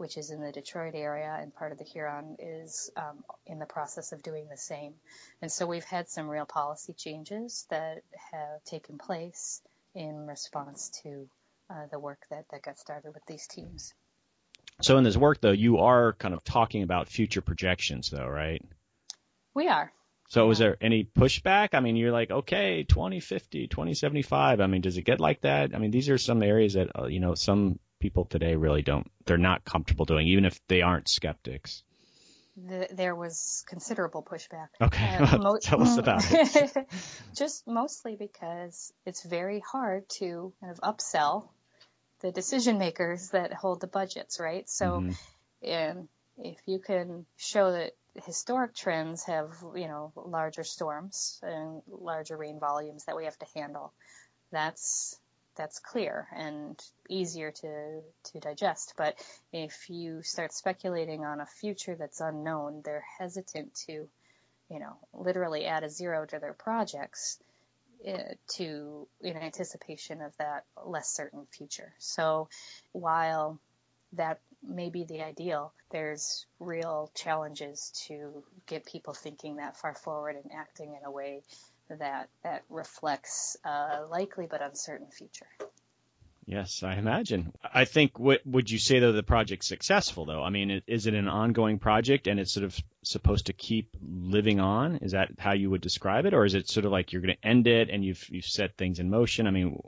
[0.00, 3.66] which is in the Detroit area and part of the Huron, is um, in the
[3.66, 4.94] process of doing the same.
[5.42, 9.60] And so we've had some real policy changes that have taken place
[9.94, 11.28] in response to
[11.68, 13.92] uh, the work that, that got started with these teams.
[14.80, 18.64] So in this work, though, you are kind of talking about future projections, though, right?
[19.52, 19.92] We are.
[20.30, 21.74] So was there any pushback?
[21.74, 24.60] I mean, you're like, okay, 2050, 2075.
[24.62, 25.74] I mean, does it get like that?
[25.74, 29.10] I mean, these are some areas that, uh, you know, some people today really don't,
[29.26, 31.84] they're not comfortable doing, even if they aren't skeptics.
[32.56, 34.68] The, there was considerable pushback.
[34.80, 36.86] Okay, uh, mo- tell us about it.
[37.36, 41.48] Just mostly because it's very hard to kind of upsell
[42.20, 44.68] the decision makers that hold the budgets, right?
[44.68, 45.04] So,
[45.62, 46.00] mm-hmm.
[46.38, 47.92] if you can show that
[48.26, 53.46] historic trends have, you know, larger storms and larger rain volumes that we have to
[53.54, 53.92] handle,
[54.50, 55.18] that's
[55.56, 58.00] that's clear and easier to
[58.32, 58.94] to digest.
[58.96, 59.16] But
[59.52, 64.08] if you start speculating on a future that's unknown, they're hesitant to,
[64.70, 67.38] you know, literally add a zero to their projects
[68.06, 71.92] uh, to in anticipation of that less certain future.
[71.98, 72.48] So
[72.92, 73.60] while
[74.14, 80.36] that may be the ideal, there's real challenges to get people thinking that far forward
[80.36, 81.42] and acting in a way
[81.96, 85.46] that that reflects a likely but uncertain future.
[86.46, 87.52] Yes, I imagine.
[87.62, 88.18] I think.
[88.18, 90.42] What would you say though the project's successful though?
[90.42, 94.58] I mean, is it an ongoing project and it's sort of supposed to keep living
[94.58, 94.96] on?
[94.96, 97.36] Is that how you would describe it, or is it sort of like you're going
[97.36, 99.46] to end it and you've you've set things in motion?
[99.46, 99.80] I mean,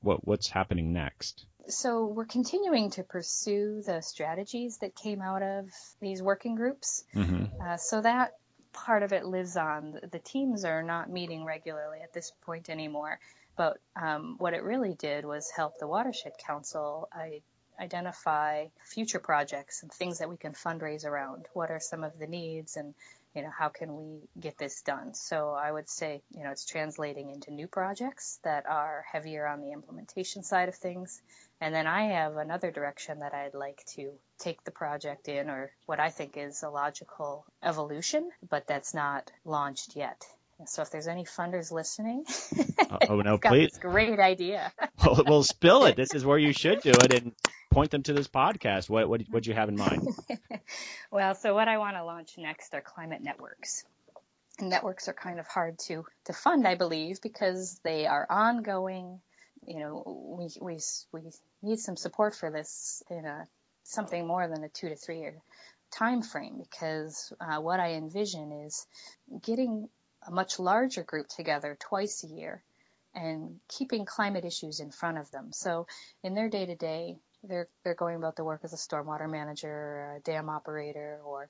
[0.00, 1.46] what what's happening next?
[1.68, 5.66] So we're continuing to pursue the strategies that came out of
[6.00, 7.04] these working groups.
[7.14, 7.62] Mm-hmm.
[7.62, 8.32] Uh, so that
[8.72, 9.98] part of it lives on.
[10.10, 13.18] The teams are not meeting regularly at this point anymore.
[13.56, 17.42] But um, what it really did was help the Watershed Council I,
[17.78, 21.46] identify future projects and things that we can fundraise around.
[21.52, 22.94] What are some of the needs and
[23.34, 25.14] you know how can we get this done?
[25.14, 29.60] So I would say you know it's translating into new projects that are heavier on
[29.60, 31.20] the implementation side of things.
[31.60, 35.72] And then I have another direction that I'd like to take the project in, or
[35.86, 40.24] what I think is a logical evolution, but that's not launched yet.
[40.66, 42.24] So if there's any funders listening,
[43.08, 44.72] oh no, please, great idea.
[45.04, 45.96] well, well, spill it.
[45.96, 47.34] This is where you should do it, and
[47.70, 48.90] point them to this podcast.
[48.90, 50.06] What what what do you have in mind?
[51.10, 53.84] well, so what I want to launch next are climate networks.
[54.58, 59.20] And networks are kind of hard to to fund, I believe, because they are ongoing.
[59.70, 60.80] You know, we we
[61.12, 61.20] we
[61.62, 63.46] need some support for this in a
[63.84, 65.36] something more than a two to three year
[65.92, 68.84] time frame because uh, what I envision is
[69.40, 69.88] getting
[70.26, 72.64] a much larger group together twice a year
[73.14, 75.52] and keeping climate issues in front of them.
[75.52, 75.86] So
[76.24, 80.16] in their day to day, they're they're going about the work as a stormwater manager,
[80.16, 81.48] a dam operator, or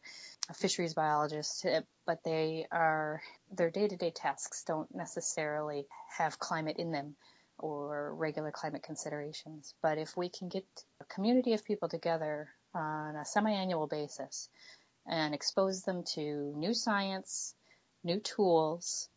[0.50, 5.86] a fisheries biologist, eh, but they are their day to day tasks don't necessarily
[6.18, 7.16] have climate in them
[7.60, 9.74] or regular climate considerations.
[9.82, 10.66] But if we can get
[11.00, 14.48] a community of people together on a semi-annual basis
[15.06, 17.54] and expose them to new science,
[18.04, 19.08] new tools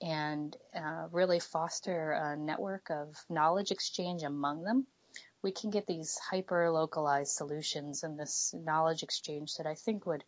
[0.00, 4.86] and uh, really foster a network of knowledge exchange among them,
[5.42, 10.24] we can get these hyper localized solutions and this knowledge exchange that I think would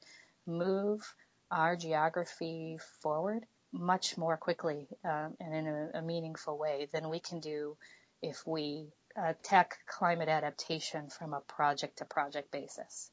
[0.47, 1.15] move
[1.51, 7.21] our geography forward much more quickly um, and in a, a, meaningful way than we
[7.21, 7.77] can do
[8.23, 13.11] if we attack climate adaptation from a project to project basis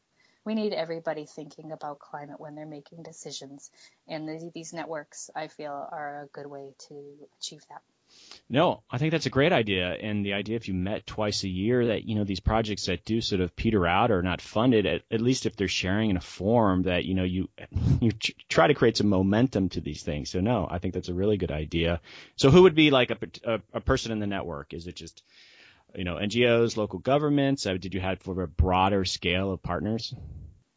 [0.48, 3.70] we need everybody thinking about climate when they're making decisions.
[4.08, 6.96] And the, these networks, I feel, are a good way to
[7.38, 7.82] achieve that.
[8.50, 9.89] No, I think that's a great idea.
[9.89, 13.04] And the idea if you met twice a year that, you know, these projects that
[13.04, 16.17] do sort of peter out or not funded, at, at least if they're sharing in
[16.17, 17.50] a form that, you know, you,
[18.02, 18.12] you
[18.48, 20.29] try to create some momentum to these things.
[20.29, 22.00] So no, I think that's a really good idea.
[22.38, 24.73] So who would be like a, a, a person in the network?
[24.73, 25.23] Is it just
[25.96, 27.65] you know, NGOs, local governments?
[27.65, 30.13] Uh, did you have for a broader scale of partners?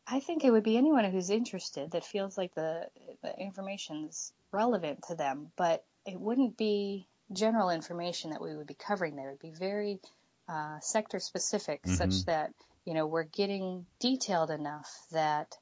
[0.07, 2.89] I think it would be anyone who's interested that feels like the,
[3.23, 8.75] the information's relevant to them, but it wouldn't be general information that we would be
[8.75, 9.29] covering there.
[9.29, 10.01] It would be very
[10.49, 11.95] uh, sector specific, mm-hmm.
[11.95, 12.53] such that
[12.85, 15.57] you know we're getting detailed enough that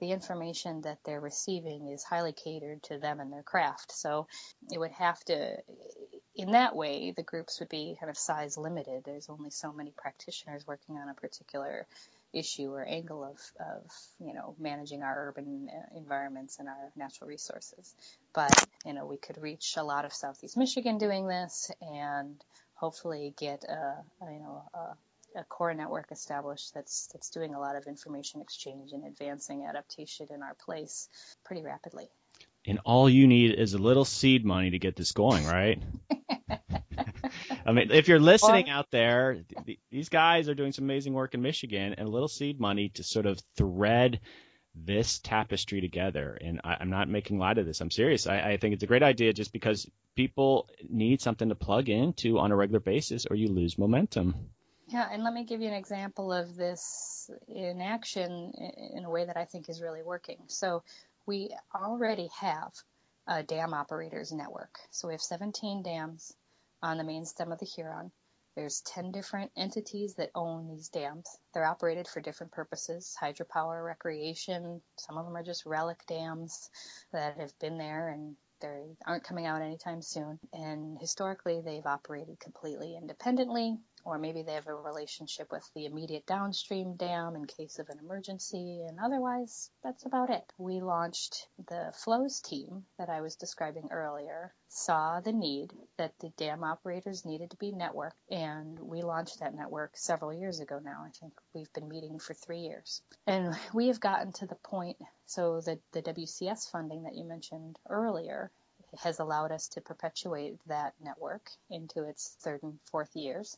[0.00, 3.92] the information that they're receiving is highly catered to them and their craft.
[3.92, 4.26] So
[4.70, 5.56] it would have to,
[6.34, 9.02] in that way, the groups would be kind of size limited.
[9.04, 11.86] There's only so many practitioners working on a particular
[12.34, 13.82] issue or angle of, of
[14.18, 17.94] you know managing our urban uh, environments and our natural resources.
[18.34, 18.52] But
[18.84, 22.42] you know we could reach a lot of Southeast Michigan doing this and
[22.74, 27.76] hopefully get a, you know a, a core network established that's that's doing a lot
[27.76, 31.08] of information exchange and advancing adaptation in our place
[31.44, 32.08] pretty rapidly.
[32.66, 35.82] And all you need is a little seed money to get this going, right?
[37.66, 41.34] I mean, if you're listening out there, th- these guys are doing some amazing work
[41.34, 44.20] in Michigan, and a little seed money to sort of thread
[44.74, 46.36] this tapestry together.
[46.40, 47.80] And I, am not making light of this.
[47.80, 48.26] I'm serious.
[48.26, 52.38] I, I, think it's a great idea just because people need something to plug into
[52.38, 54.34] on a regular basis, or you lose momentum.
[54.88, 58.52] Yeah, and let me give you an example of this in action
[58.94, 60.38] in a way that I think is really working.
[60.48, 60.82] So
[61.26, 62.72] we already have
[63.26, 64.78] a dam operators network.
[64.90, 66.34] So we have 17 dams
[66.82, 68.10] on the main stem of the Huron.
[68.56, 71.26] There's 10 different entities that own these dams.
[71.52, 74.80] They're operated for different purposes, hydropower, recreation.
[74.96, 76.70] Some of them are just relic dams
[77.12, 80.38] that have been there and they aren't coming out anytime soon.
[80.52, 86.26] And historically, they've operated completely independently or maybe they have a relationship with the immediate
[86.26, 90.44] downstream dam in case of an emergency, and otherwise, that's about it.
[90.58, 96.30] We launched the flows team that I was describing earlier, saw the need that the
[96.36, 101.04] dam operators needed to be networked, and we launched that network several years ago now.
[101.06, 103.02] I think we've been meeting for three years.
[103.26, 107.78] And we have gotten to the point, so the, the WCS funding that you mentioned
[107.88, 108.50] earlier
[109.02, 113.56] has allowed us to perpetuate that network into its third and fourth years.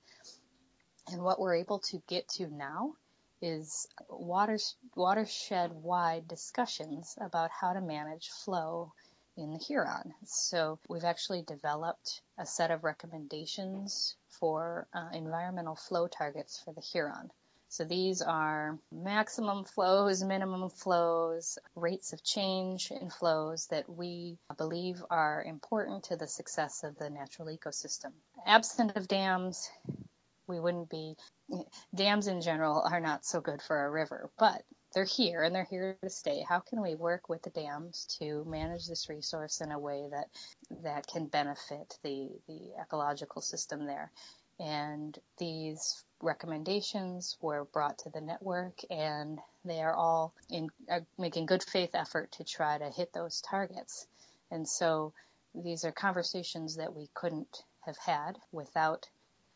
[1.08, 2.94] And what we're able to get to now
[3.42, 4.58] is water,
[4.94, 8.92] watershed wide discussions about how to manage flow
[9.36, 10.14] in the Huron.
[10.24, 16.80] So we've actually developed a set of recommendations for uh, environmental flow targets for the
[16.80, 17.30] Huron.
[17.76, 25.04] So these are maximum flows, minimum flows, rates of change in flows that we believe
[25.10, 28.12] are important to the success of the natural ecosystem.
[28.46, 29.68] Absent of dams,
[30.46, 31.16] we wouldn't be,
[31.94, 34.62] dams in general are not so good for a river, but
[34.94, 36.46] they're here and they're here to stay.
[36.48, 40.28] How can we work with the dams to manage this resource in a way that
[40.82, 44.10] that can benefit the the ecological system there?
[44.58, 51.46] And these recommendations were brought to the network, and they are all in are making
[51.46, 54.06] good faith effort to try to hit those targets.
[54.50, 55.12] And so
[55.54, 59.08] these are conversations that we couldn't have had without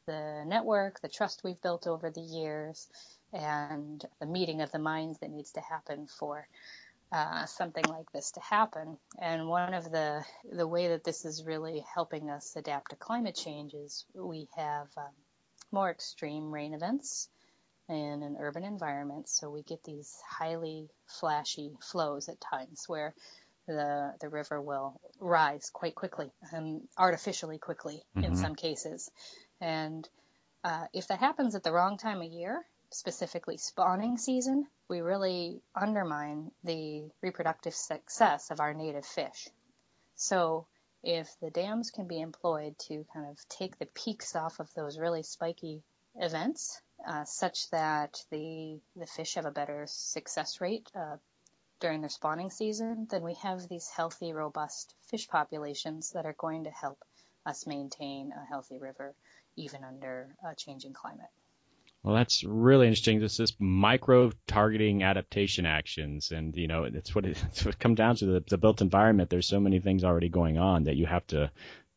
[0.06, 2.88] the network, the trust we've built over the years,
[3.32, 6.46] and the meeting of the minds that needs to happen for
[7.12, 8.96] uh, something like this to happen.
[9.20, 13.34] And one of the the way that this is really helping us adapt to climate
[13.34, 15.12] change is we have um,
[15.72, 17.28] more extreme rain events
[17.88, 19.28] in an urban environment.
[19.28, 23.14] So we get these highly flashy flows at times where
[23.66, 28.24] the the river will rise quite quickly and artificially quickly mm-hmm.
[28.24, 29.10] in some cases.
[29.60, 30.08] And
[30.64, 35.62] uh, if that happens at the wrong time of year, specifically spawning season, we really
[35.74, 39.48] undermine the reproductive success of our native fish.
[40.16, 40.66] So
[41.02, 44.98] if the dams can be employed to kind of take the peaks off of those
[44.98, 45.82] really spiky
[46.16, 51.16] events, uh, such that the the fish have a better success rate uh,
[51.80, 56.64] during their spawning season, then we have these healthy, robust fish populations that are going
[56.64, 57.02] to help
[57.46, 59.14] us maintain a healthy river
[59.56, 61.30] even under a changing climate.
[62.02, 63.20] Well, that's really interesting.
[63.20, 67.80] This is micro targeting adaptation actions, and you know, it's what it, it's what it
[67.80, 69.28] comes down to the, the built environment.
[69.28, 71.50] There's so many things already going on that you have to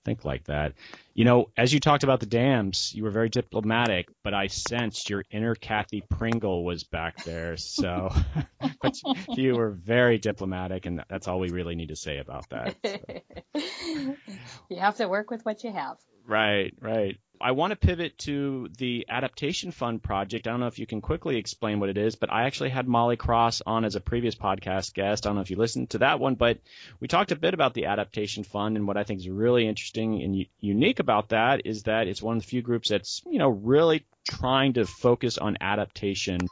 [0.03, 0.73] think like that.
[1.13, 5.09] You know, as you talked about the dams, you were very diplomatic, but I sensed
[5.09, 7.55] your inner Kathy Pringle was back there.
[7.55, 8.13] So,
[8.81, 8.99] but
[9.29, 12.75] you were very diplomatic, and that's all we really need to say about that.
[12.83, 14.15] So.
[14.69, 15.95] you have to work with what you have.
[16.25, 20.47] Right, right I want to pivot to the Adaptation Fund project.
[20.47, 22.87] I don't know if you can quickly explain what it is, but I actually had
[22.87, 25.25] Molly Cross on as a previous podcast guest.
[25.25, 26.59] I don't know if you listened to that one, but
[27.01, 30.23] we talked a bit about the Adaptation Fund and what I think is really interesting
[30.23, 33.39] and u- unique about that is that it's one of the few groups that's, you
[33.39, 36.47] know, really trying to focus on adaptation.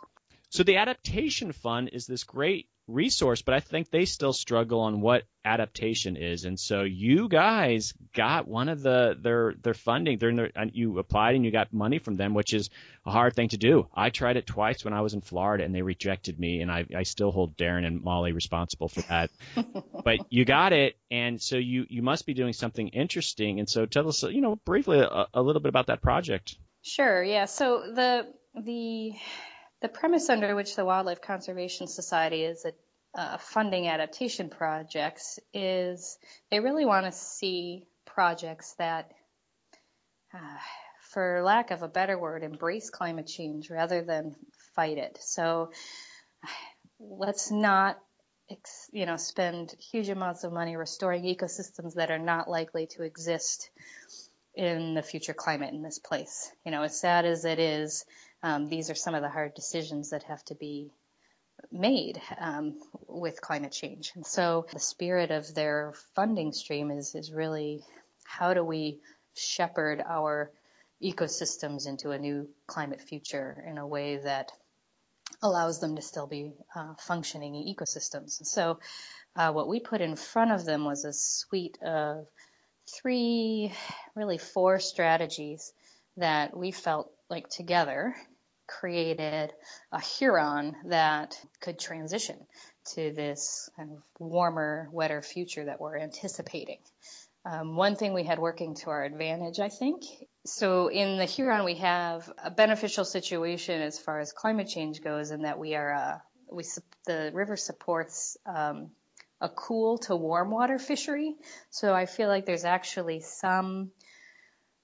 [0.50, 5.02] So the Adaptation Fund is this great resource, but I think they still struggle on
[5.02, 6.46] what adaptation is.
[6.46, 10.18] And so you guys got one of the their their funding.
[10.18, 12.70] They're their, you applied and you got money from them, which is
[13.06, 13.88] a hard thing to do.
[13.94, 16.86] I tried it twice when I was in Florida, and they rejected me, and I
[16.96, 19.32] I still hold Darren and Molly responsible for that.
[20.04, 23.60] but you got it, and so you you must be doing something interesting.
[23.60, 26.58] And so tell us, you know, briefly a, a little bit about that project.
[26.84, 27.24] Sure.
[27.24, 27.46] Yeah.
[27.46, 29.14] So the the
[29.82, 32.66] the premise under which the Wildlife Conservation Society is
[33.16, 36.18] uh, funding adaptation projects is
[36.50, 39.12] they really want to see projects that,
[40.34, 40.58] uh,
[41.10, 44.36] for lack of a better word, embrace climate change rather than
[44.76, 45.18] fight it.
[45.22, 45.72] So
[47.00, 47.98] let's not
[48.92, 53.70] you know spend huge amounts of money restoring ecosystems that are not likely to exist
[54.56, 56.52] in the future climate in this place.
[56.66, 58.06] You know, as sad as it is,
[58.44, 60.92] um, these are some of the hard decisions that have to be
[61.72, 62.76] made um,
[63.08, 64.12] with climate change.
[64.16, 67.84] And so the spirit of their funding stream is, is really
[68.24, 69.00] how do we
[69.36, 70.52] shepherd our
[71.04, 74.52] ecosystems into a new climate future in a way that
[75.42, 78.46] allows them to still be uh, functioning ecosystems.
[78.46, 78.80] so
[79.36, 82.28] uh, what we put in front of them was a suite of
[82.88, 83.72] three,
[84.14, 85.72] really four strategies
[86.18, 88.14] that we felt like together
[88.80, 89.54] created
[89.92, 92.38] a Huron that could transition
[92.94, 96.80] to this kind of warmer, wetter future that we're anticipating.
[97.44, 100.04] Um, one thing we had working to our advantage, I think.
[100.46, 105.32] So in the Huron, we have a beneficial situation as far as climate change goes,
[105.32, 106.18] in that we are uh,
[106.52, 106.64] we
[107.08, 108.92] the river supports um,
[109.40, 111.36] a cool to warm water fishery.
[111.72, 113.92] So I feel like there's actually some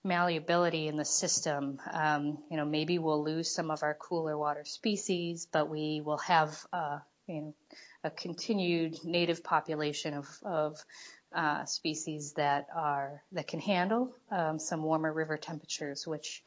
[0.07, 1.79] malleability in the system.
[1.91, 6.17] Um, you know, maybe we'll lose some of our cooler water species, but we will
[6.19, 7.55] have, uh, you know,
[8.03, 10.77] a continued native population of, of
[11.35, 16.43] uh, species that are that can handle um, some warmer river temperatures, which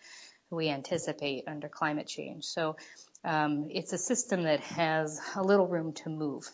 [0.50, 2.44] we anticipate under climate change.
[2.44, 2.76] So
[3.24, 6.48] um, it's a system that has a little room to move.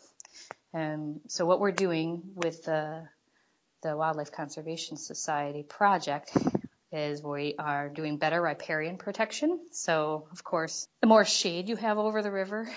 [0.74, 3.08] And so what we're doing with the
[3.82, 6.36] the Wildlife Conservation Society project
[6.96, 9.60] is we are doing better riparian protection.
[9.72, 12.68] So, of course, the more shade you have over the river,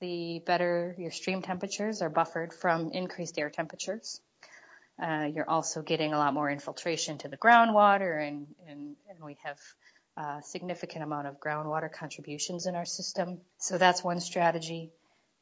[0.00, 4.20] the better your stream temperatures are buffered from increased air temperatures.
[5.02, 9.36] Uh, you're also getting a lot more infiltration to the groundwater, and, and, and we
[9.42, 9.58] have
[10.16, 13.40] a significant amount of groundwater contributions in our system.
[13.58, 14.90] So that's one strategy.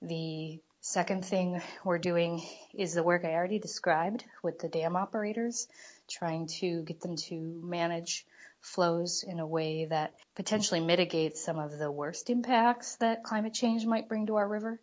[0.02, 2.42] The second thing we're doing
[2.74, 5.66] is the work I already described with the dam operators
[6.10, 8.26] trying to get them to manage
[8.60, 13.86] flows in a way that potentially mitigates some of the worst impacts that climate change
[13.86, 14.80] might bring to our river.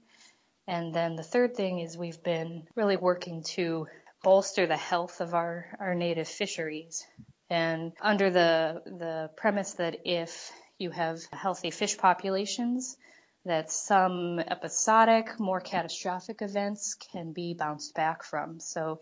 [0.67, 3.87] And then the third thing is we've been really working to
[4.23, 7.05] bolster the health of our, our native fisheries.
[7.49, 12.97] And under the, the premise that if you have healthy fish populations,
[13.45, 18.59] that some episodic, more catastrophic events can be bounced back from.
[18.59, 18.99] So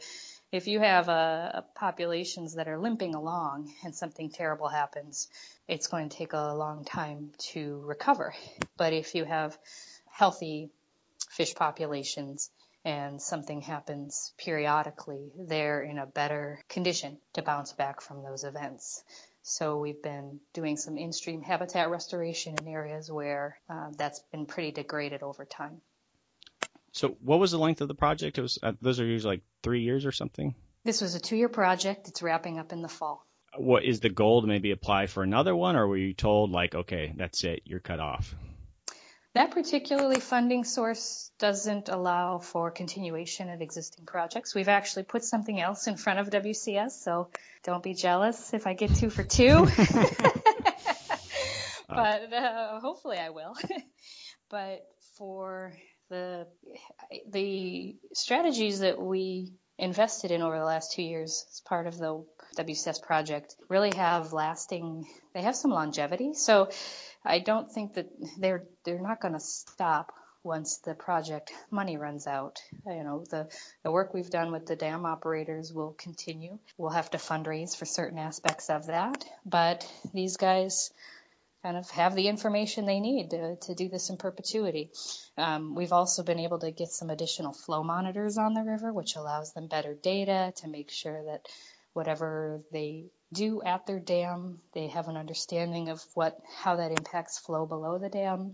[0.55, 5.27] if you have a populations that are limping along and something terrible happens,
[5.67, 8.33] it's going to take a long time to recover.
[8.77, 9.57] But if you have
[10.09, 10.69] healthy
[11.29, 12.49] fish populations
[12.85, 19.03] and something happens periodically, they're in a better condition to bounce back from those events.
[19.43, 24.71] So we've been doing some in-stream habitat restoration in areas where uh, that's been pretty
[24.71, 25.81] degraded over time.
[26.95, 28.37] So, what was the length of the project?
[28.37, 30.55] It was uh, those are usually like three years or something.
[30.85, 32.07] This was a two-year project.
[32.07, 33.27] It's wrapping up in the fall.
[33.57, 36.73] What is the goal to maybe apply for another one, or were you told like,
[36.73, 38.33] okay, that's it, you're cut off?
[39.33, 44.55] That particularly funding source doesn't allow for continuation of existing projects.
[44.55, 47.27] We've actually put something else in front of WCS, so
[47.65, 49.67] don't be jealous if I get two for two.
[51.89, 53.53] but uh, hopefully I will.
[54.49, 54.85] but
[55.17, 55.73] for
[56.09, 56.47] the
[57.29, 62.23] the strategies that we invested in over the last two years as part of the
[62.57, 65.05] WCS project really have lasting.
[65.33, 66.69] They have some longevity, so
[67.23, 70.13] I don't think that they're they're not going to stop
[70.45, 72.61] once the project money runs out.
[72.85, 73.49] You know, the,
[73.83, 76.59] the work we've done with the dam operators will continue.
[76.77, 80.91] We'll have to fundraise for certain aspects of that, but these guys
[81.65, 84.91] kind of have the information they need to, to do this in perpetuity.
[85.35, 89.15] Um, we've also been able to get some additional flow monitors on the river, which
[89.15, 91.47] allows them better data to make sure that
[91.93, 97.39] whatever they do at their dam, they have an understanding of what how that impacts
[97.39, 98.53] flow below the dam.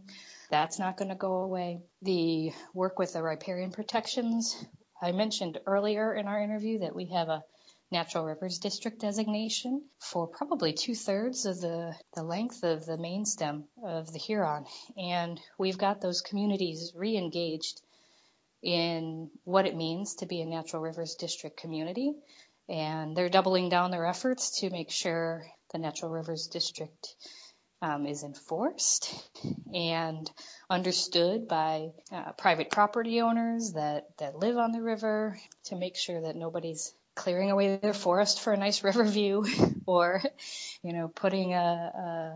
[0.49, 1.81] That's not going to go away.
[2.01, 4.55] The work with the riparian protections,
[5.01, 7.43] I mentioned earlier in our interview that we have a
[7.91, 13.25] Natural Rivers District designation for probably two thirds of the, the length of the main
[13.25, 14.65] stem of the Huron.
[14.97, 17.81] And we've got those communities re engaged
[18.63, 22.13] in what it means to be a Natural Rivers District community.
[22.69, 27.15] And they're doubling down their efforts to make sure the Natural Rivers District
[27.81, 29.13] um, is enforced
[29.73, 30.29] and
[30.69, 36.21] understood by uh, private property owners that, that live on the river to make sure
[36.21, 39.45] that nobody's clearing away their forest for a nice river view
[39.85, 40.21] or
[40.81, 41.57] you know putting a,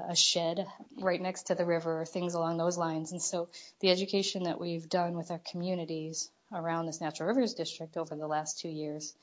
[0.10, 0.68] a, a, shed
[1.00, 3.12] right next to the river or things along those lines.
[3.12, 7.98] And so the education that we've done with our communities around this natural rivers district
[7.98, 9.16] over the last two years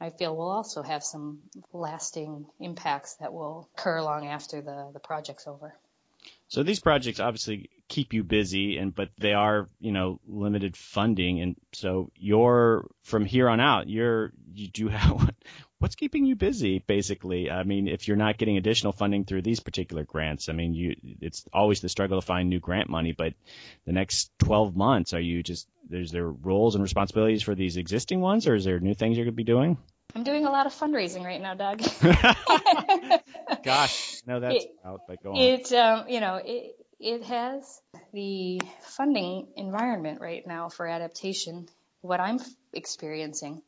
[0.00, 1.38] i feel will also have some
[1.72, 5.74] lasting impacts that will occur long after the, the project's over
[6.52, 11.40] so these projects obviously keep you busy and but they are, you know, limited funding
[11.40, 15.32] and so you're from here on out, you're you do have
[15.78, 17.50] what's keeping you busy basically?
[17.50, 20.94] I mean, if you're not getting additional funding through these particular grants, I mean, you
[21.22, 23.32] it's always the struggle to find new grant money, but
[23.86, 28.20] the next 12 months are you just there's there roles and responsibilities for these existing
[28.20, 29.78] ones or is there new things you're going to be doing?
[30.14, 31.80] I'm doing a lot of fundraising right now, Doug.
[33.64, 35.38] Gosh, no, that's it, out, but go on.
[35.38, 37.80] It, um, you know, it, it has
[38.12, 41.68] the funding environment right now for adaptation.
[42.02, 42.40] What I'm
[42.72, 43.62] experiencing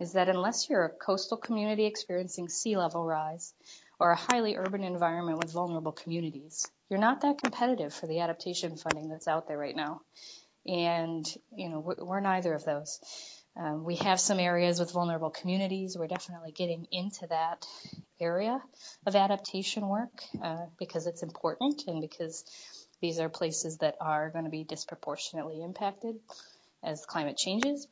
[0.00, 3.54] is that unless you're a coastal community experiencing sea level rise
[3.98, 8.76] or a highly urban environment with vulnerable communities, you're not that competitive for the adaptation
[8.76, 10.00] funding that's out there right now.
[10.66, 11.26] And,
[11.56, 13.00] you know, we're, we're neither of those.
[13.58, 15.96] Um, we have some areas with vulnerable communities.
[15.98, 17.66] We're definitely getting into that
[18.20, 18.62] area
[19.04, 22.44] of adaptation work uh, because it's important and because
[23.00, 26.16] these are places that are going to be disproportionately impacted
[26.84, 27.88] as climate changes.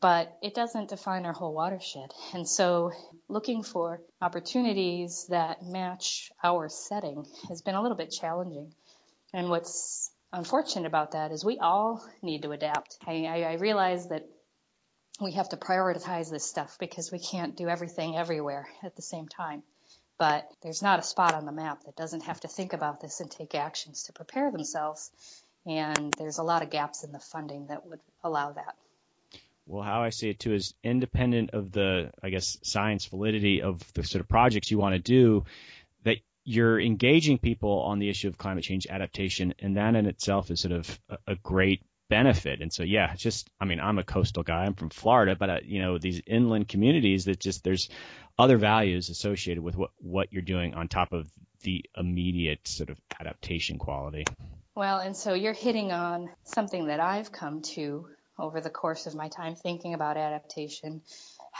[0.00, 2.12] But it doesn't define our whole watershed.
[2.34, 2.92] And so
[3.28, 8.74] looking for opportunities that match our setting has been a little bit challenging.
[9.32, 12.98] And what's unfortunate about that is we all need to adapt.
[13.06, 14.28] I, I, I realize that
[15.20, 19.28] we have to prioritize this stuff because we can't do everything everywhere at the same
[19.28, 19.62] time.
[20.18, 23.20] But there's not a spot on the map that doesn't have to think about this
[23.20, 25.10] and take actions to prepare themselves.
[25.66, 28.76] And there's a lot of gaps in the funding that would allow that.
[29.66, 33.80] Well, how I see it too is independent of the, I guess, science validity of
[33.94, 35.44] the sort of projects you want to do,
[36.04, 40.52] that you're engaging people on the issue of climate change adaptation, and that in itself
[40.52, 42.60] is sort of a, great benefit.
[42.60, 44.64] And so, yeah, just, I mean, I'm a coastal guy.
[44.64, 47.88] I'm from Florida, but, uh, you know, these inland communities that just, there's
[48.38, 51.28] other values associated with what, what you're doing on top of
[51.62, 54.24] the immediate sort of adaptation quality.
[54.74, 59.14] Well, and so you're hitting on something that I've come to over the course of
[59.14, 61.00] my time thinking about adaptation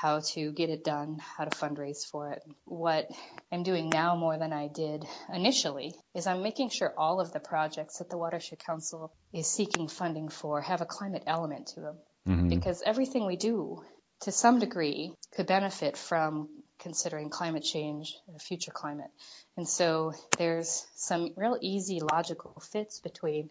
[0.00, 2.42] how to get it done, how to fundraise for it.
[2.66, 3.08] What
[3.50, 7.40] I'm doing now more than I did initially is I'm making sure all of the
[7.40, 11.96] projects that the Watershed Council is seeking funding for have a climate element to them.
[12.28, 12.48] Mm-hmm.
[12.48, 13.82] Because everything we do,
[14.22, 19.10] to some degree, could benefit from considering climate change, the future climate.
[19.56, 23.48] And so there's some real easy logical fits between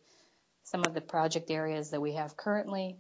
[0.64, 2.98] some of the project areas that we have currently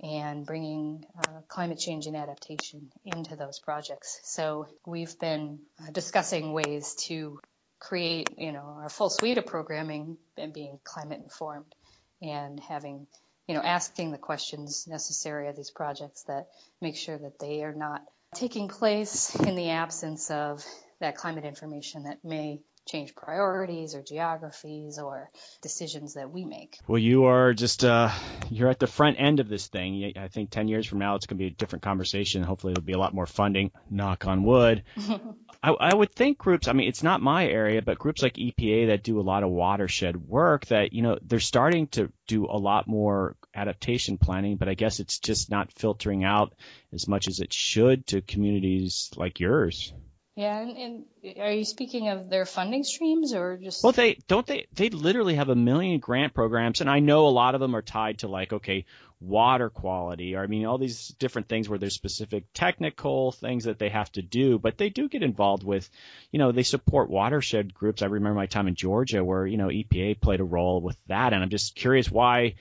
[0.00, 4.20] and bringing uh, climate change and adaptation into those projects.
[4.24, 7.40] So we've been uh, discussing ways to
[7.80, 11.74] create, you know, our full suite of programming and being climate informed
[12.22, 13.06] and having,
[13.46, 16.48] you know, asking the questions necessary of these projects that
[16.80, 18.02] make sure that they are not
[18.34, 20.64] taking place in the absence of
[21.00, 25.30] that climate information that may change priorities or geographies or
[25.62, 26.78] decisions that we make.
[26.86, 28.10] Well, you are just uh,
[28.50, 30.12] you're at the front end of this thing.
[30.16, 32.42] I think 10 years from now it's going to be a different conversation.
[32.42, 33.70] Hopefully, there'll be a lot more funding.
[33.90, 34.84] Knock on wood.
[35.62, 36.68] I, I would think groups.
[36.68, 39.50] I mean, it's not my area, but groups like EPA that do a lot of
[39.50, 44.68] watershed work that you know they're starting to do a lot more adaptation planning, but
[44.68, 46.54] I guess it's just not filtering out
[46.92, 49.92] as much as it should to communities like yours.
[50.38, 50.76] Yeah, and,
[51.24, 53.82] and, are you speaking of their funding streams or just?
[53.82, 57.30] Well, they don't they they literally have a million grant programs, and I know a
[57.30, 58.84] lot of them are tied to like okay,
[59.18, 63.80] water quality, or I mean all these different things where there's specific technical things that
[63.80, 65.90] they have to do, but they do get involved with,
[66.30, 68.02] you know, they support watershed groups.
[68.02, 71.32] I remember my time in Georgia where you know EPA played a role with that,
[71.32, 72.54] and I'm just curious why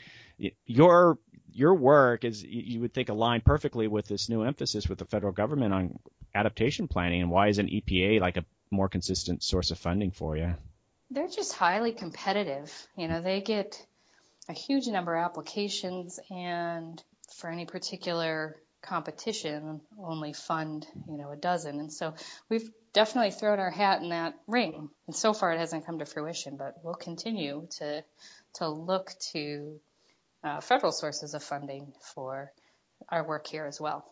[0.66, 1.20] your
[1.58, 5.34] your work is you would think aligned perfectly with this new emphasis with the federal
[5.34, 6.00] government on
[6.36, 10.54] adaptation planning and why isn't EPA like a more consistent source of funding for you?
[11.10, 12.72] They're just highly competitive.
[12.96, 13.84] You know, they get
[14.48, 17.02] a huge number of applications and
[17.36, 21.80] for any particular competition only fund, you know, a dozen.
[21.80, 22.14] And so
[22.50, 24.90] we've definitely thrown our hat in that ring.
[25.08, 28.04] And so far it hasn't come to fruition, but we'll continue to
[28.56, 29.80] to look to
[30.48, 32.52] uh, federal sources of funding for
[33.10, 34.06] our work here as well.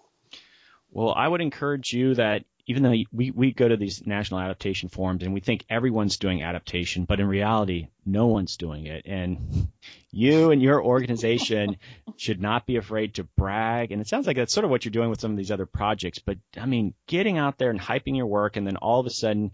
[0.92, 4.90] Well, I would encourage you that even though we, we go to these national adaptation
[4.90, 9.06] forums and we think everyone's doing adaptation, but in reality, no one's doing it.
[9.06, 9.68] And
[10.12, 11.78] you and your organization
[12.18, 13.92] should not be afraid to brag.
[13.92, 15.68] And it sounds like that's sort of what you're doing with some of these other
[15.68, 16.20] projects.
[16.20, 19.12] But I mean, getting out there and hyping your work, and then all of a
[19.12, 19.52] sudden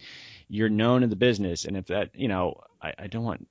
[0.47, 1.65] you're known in the business.
[1.65, 3.45] And if that, you know, I, I don't want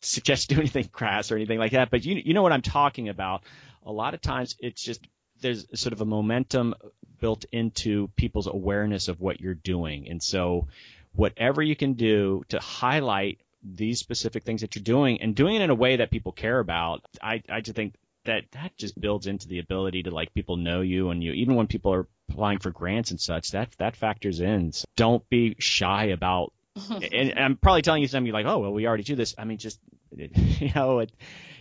[0.00, 3.08] suggest do anything crass or anything like that, but you you know what I'm talking
[3.08, 3.42] about.
[3.84, 5.06] A lot of times it's just
[5.40, 6.74] there's sort of a momentum
[7.18, 10.68] built into people's awareness of what you're doing, and so
[11.14, 15.62] whatever you can do to highlight these specific things that you're doing and doing it
[15.62, 17.94] in a way that people care about, I I just think
[18.24, 21.54] that that just builds into the ability to like people know you and you even
[21.54, 24.72] when people are applying for grants and such that that factors in.
[24.72, 26.52] So don't be shy about
[27.12, 29.34] and I'm probably telling you something you're like, oh, well, we already do this.
[29.36, 29.80] I mean, just,
[30.16, 31.12] you know, it,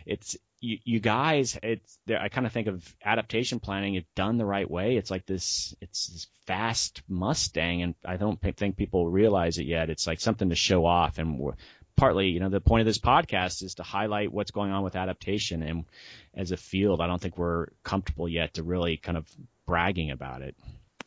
[0.05, 4.45] it's, you, you guys, it's, I kind of think of adaptation planning, if done the
[4.45, 9.57] right way, it's like this, it's this fast Mustang, and I don't think people realize
[9.57, 9.89] it yet.
[9.89, 11.53] It's like something to show off, and
[11.95, 14.95] partly, you know, the point of this podcast is to highlight what's going on with
[14.95, 15.85] adaptation, and
[16.33, 19.27] as a field, I don't think we're comfortable yet to really kind of
[19.65, 20.55] bragging about it.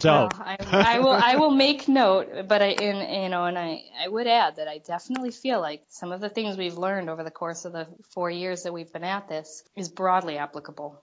[0.02, 3.56] So well, I, I, will I will make note, but I in you know, and
[3.56, 7.08] I I would add that I definitely feel like some of the things we've learned
[7.08, 11.00] over the course of the four years that we've been at this is broadly applicable.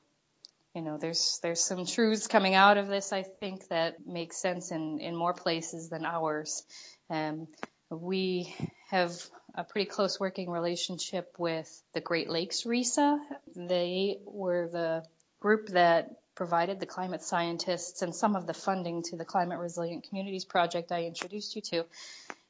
[0.76, 4.72] You know, there's there's some truths coming out of this I think that make sense
[4.72, 6.64] in in more places than ours.
[7.10, 7.47] Um,
[7.89, 8.54] we
[8.89, 9.14] have
[9.56, 13.18] a pretty close working relationship with the Great Lakes RISA.
[13.56, 15.06] They were the
[15.39, 20.08] group that provided, the climate scientists, and some of the funding to the Climate Resilient
[20.08, 21.86] Communities Project I introduced you to.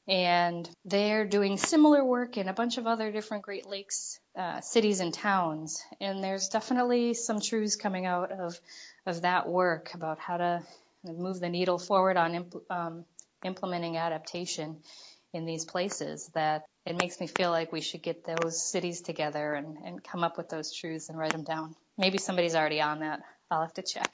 [0.07, 4.99] And they're doing similar work in a bunch of other different Great Lakes uh, cities
[4.99, 5.83] and towns.
[5.99, 8.59] And there's definitely some truths coming out of,
[9.07, 10.61] of that work about how to
[11.03, 13.05] move the needle forward on um,
[13.43, 14.77] implementing adaptation
[15.33, 19.53] in these places that it makes me feel like we should get those cities together
[19.53, 21.75] and, and come up with those truths and write them down.
[21.97, 23.21] Maybe somebody's already on that.
[23.51, 24.13] I'll have to check.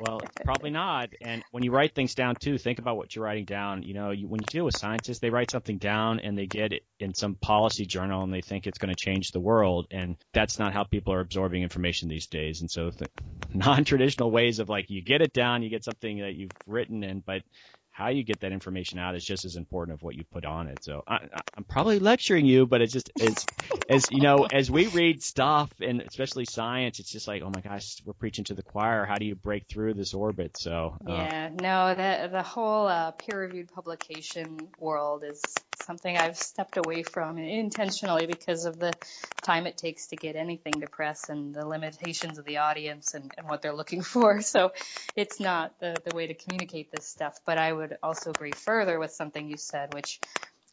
[0.00, 1.10] well, probably not.
[1.20, 3.82] And when you write things down too, think about what you're writing down.
[3.82, 6.72] You know, you, when you deal with scientists, they write something down and they get
[6.72, 9.88] it in some policy journal and they think it's going to change the world.
[9.90, 12.60] And that's not how people are absorbing information these days.
[12.60, 12.92] And so,
[13.52, 17.24] non-traditional ways of like you get it down, you get something that you've written, and
[17.24, 17.42] but
[17.92, 20.66] how you get that information out is just as important of what you put on
[20.66, 20.82] it.
[20.82, 23.46] So I, am probably lecturing you, but it's just it's
[23.88, 27.60] as you know as we read stuff and especially science, it's just like oh my
[27.60, 29.04] gosh, we're preaching to the choir.
[29.04, 30.56] How do you break through this orbit?
[30.56, 35.42] So uh, yeah, no, the the whole uh, peer-reviewed publication world is
[35.82, 38.94] something I've stepped away from intentionally because of the
[39.42, 43.32] time it takes to get anything to press and the limitations of the audience and,
[43.36, 44.40] and what they're looking for.
[44.40, 44.72] So
[45.14, 48.52] it's not the the way to communicate this stuff, but I would would also agree
[48.52, 50.20] further with something you said, which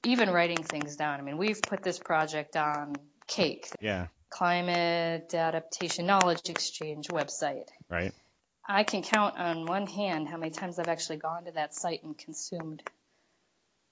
[0.05, 1.19] even writing things down.
[1.19, 2.95] I mean, we've put this project on
[3.27, 3.67] Cake.
[3.81, 4.07] Yeah.
[4.29, 7.67] Climate Adaptation Knowledge Exchange website.
[7.89, 8.13] Right.
[8.67, 12.03] I can count on one hand how many times I've actually gone to that site
[12.03, 12.83] and consumed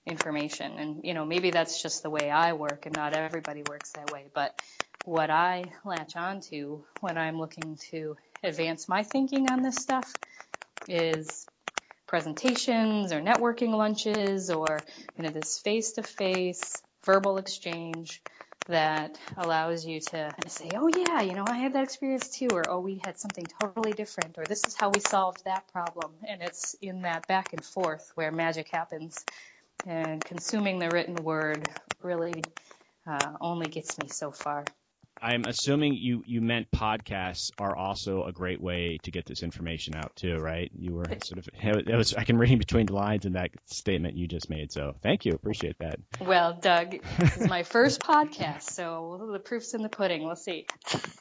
[0.06, 0.78] information.
[0.78, 4.12] And, you know, maybe that's just the way I work and not everybody works that
[4.12, 4.26] way.
[4.34, 4.62] But
[5.06, 10.14] what I latch onto when I'm looking to advance my thinking on this stuff
[10.88, 11.48] is
[12.08, 14.80] presentations or networking lunches or
[15.18, 18.22] you know this face-to-face verbal exchange
[18.68, 22.70] that allows you to say, oh yeah, you know, I had that experience too, or
[22.70, 26.12] oh, we had something totally different, or this is how we solved that problem.
[26.28, 29.24] And it's in that back and forth where magic happens.
[29.86, 31.70] And consuming the written word
[32.04, 32.44] really
[33.06, 34.66] uh, only gets me so far.
[35.22, 39.96] I'm assuming you you meant podcasts are also a great way to get this information
[39.96, 40.72] out too, right?
[40.78, 44.18] You were sort of it was I can read between the lines in that statement
[44.18, 44.72] you just made.
[44.72, 46.00] So thank you, appreciate that.
[46.20, 50.24] Well, Doug, this is my first podcast, so the proof's in the pudding.
[50.24, 50.66] We'll see.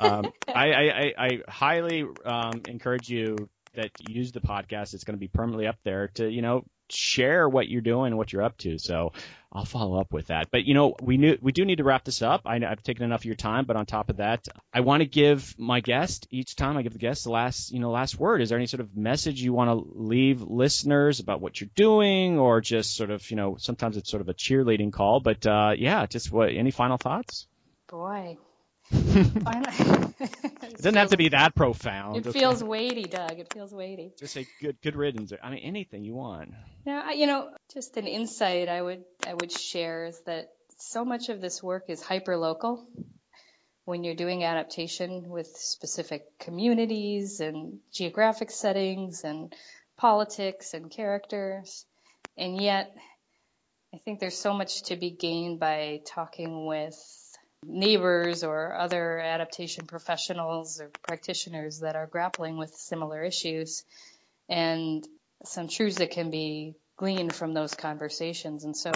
[0.01, 4.95] um, I, I, I, highly um, encourage you that use the podcast.
[4.95, 8.17] It's going to be permanently up there to you know share what you're doing and
[8.17, 8.79] what you're up to.
[8.79, 9.13] So
[9.57, 10.51] I'll follow up with that.
[10.51, 12.43] But you know, we knew we do need to wrap this up.
[12.45, 15.07] I, have taken enough of your time, but on top of that, I want to
[15.07, 18.43] give my guest each time I give the guest the last you know last word.
[18.43, 22.39] Is there any sort of message you want to leave listeners about what you're doing,
[22.39, 25.73] or just sort of you know sometimes it's sort of a cheerleading call, but uh,
[25.75, 27.47] yeah, just what any final thoughts?
[27.89, 28.37] Boy,
[28.91, 32.18] it doesn't have to be that profound.
[32.18, 32.39] It okay?
[32.39, 33.39] feels weighty, Doug.
[33.39, 34.12] It feels weighty.
[34.18, 35.32] Just say good, good riddance.
[35.43, 36.53] I mean, anything you want.
[36.84, 41.28] Yeah, you know, just an insight I would I would share is that so much
[41.28, 42.87] of this work is hyper local.
[43.84, 49.55] When you're doing adaptation with specific communities and geographic settings and
[49.97, 51.87] politics and characters,
[52.37, 52.93] and yet
[53.95, 56.97] I think there's so much to be gained by talking with
[57.67, 63.85] neighbors or other adaptation professionals or practitioners that are grappling with similar issues
[64.49, 65.07] and
[65.45, 68.64] some truths that can be gleaned from those conversations.
[68.64, 68.91] And so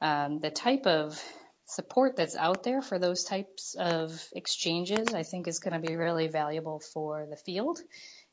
[0.00, 1.22] um, the type of
[1.66, 5.96] support that's out there for those types of exchanges, I think is going to be
[5.96, 7.80] really valuable for the field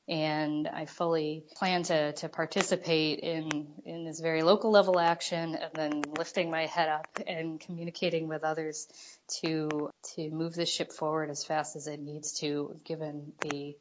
[0.07, 5.71] and I fully plan to, to participate in, in this very local level action and
[5.73, 8.87] then lifting my head up and communicating with others
[9.41, 13.77] to to move the ship forward as fast as it needs to given the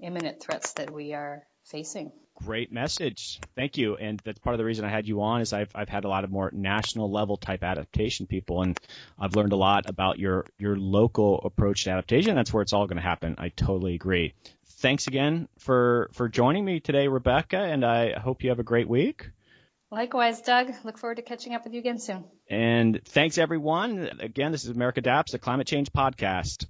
[0.00, 2.10] imminent threats that we are facing.
[2.44, 3.38] Great message.
[3.54, 3.94] Thank you.
[3.96, 6.08] And that's part of the reason I had you on is I've I've had a
[6.08, 8.76] lot of more national level type adaptation people and
[9.16, 12.34] I've learned a lot about your your local approach to adaptation.
[12.34, 13.36] That's where it's all going to happen.
[13.38, 14.34] I totally agree
[14.82, 18.88] thanks again for for joining me today, Rebecca, and I hope you have a great
[18.88, 19.30] week.
[19.90, 20.72] Likewise, Doug.
[20.84, 22.24] Look forward to catching up with you again soon.
[22.48, 24.10] And thanks, everyone.
[24.20, 26.66] Again, this is America Adapts, the climate change podcast.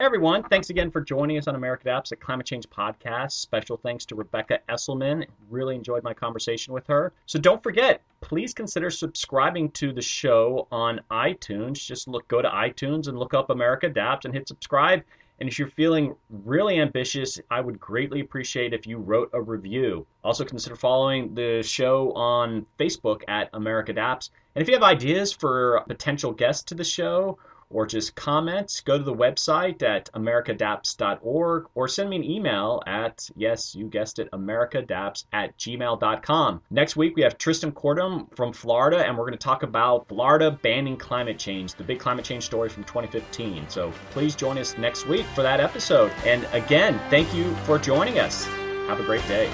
[0.00, 3.30] Hey everyone, thanks again for joining us on America Adapts, a climate change podcast.
[3.30, 5.24] Special thanks to Rebecca Esselman.
[5.48, 7.12] Really enjoyed my conversation with her.
[7.26, 11.74] So don't forget, please consider subscribing to the show on iTunes.
[11.74, 15.04] Just look, go to iTunes and look up America Adapts and hit subscribe.
[15.44, 20.06] And if you're feeling really ambitious, I would greatly appreciate if you wrote a review.
[20.24, 24.30] Also, consider following the show on Facebook at America Adapts.
[24.54, 27.36] And if you have ideas for potential guests to the show
[27.70, 33.28] or just comments, go to the website at americadapts.org or send me an email at,
[33.36, 36.62] yes, you guessed it, americadaps at gmail.com.
[36.70, 40.50] Next week, we have Tristram Korten from Florida, and we're going to talk about Florida
[40.62, 43.68] banning climate change, the big climate change story from 2015.
[43.68, 46.12] So please join us next week for that episode.
[46.24, 48.44] And again, thank you for joining us.
[48.86, 49.50] Have a great day.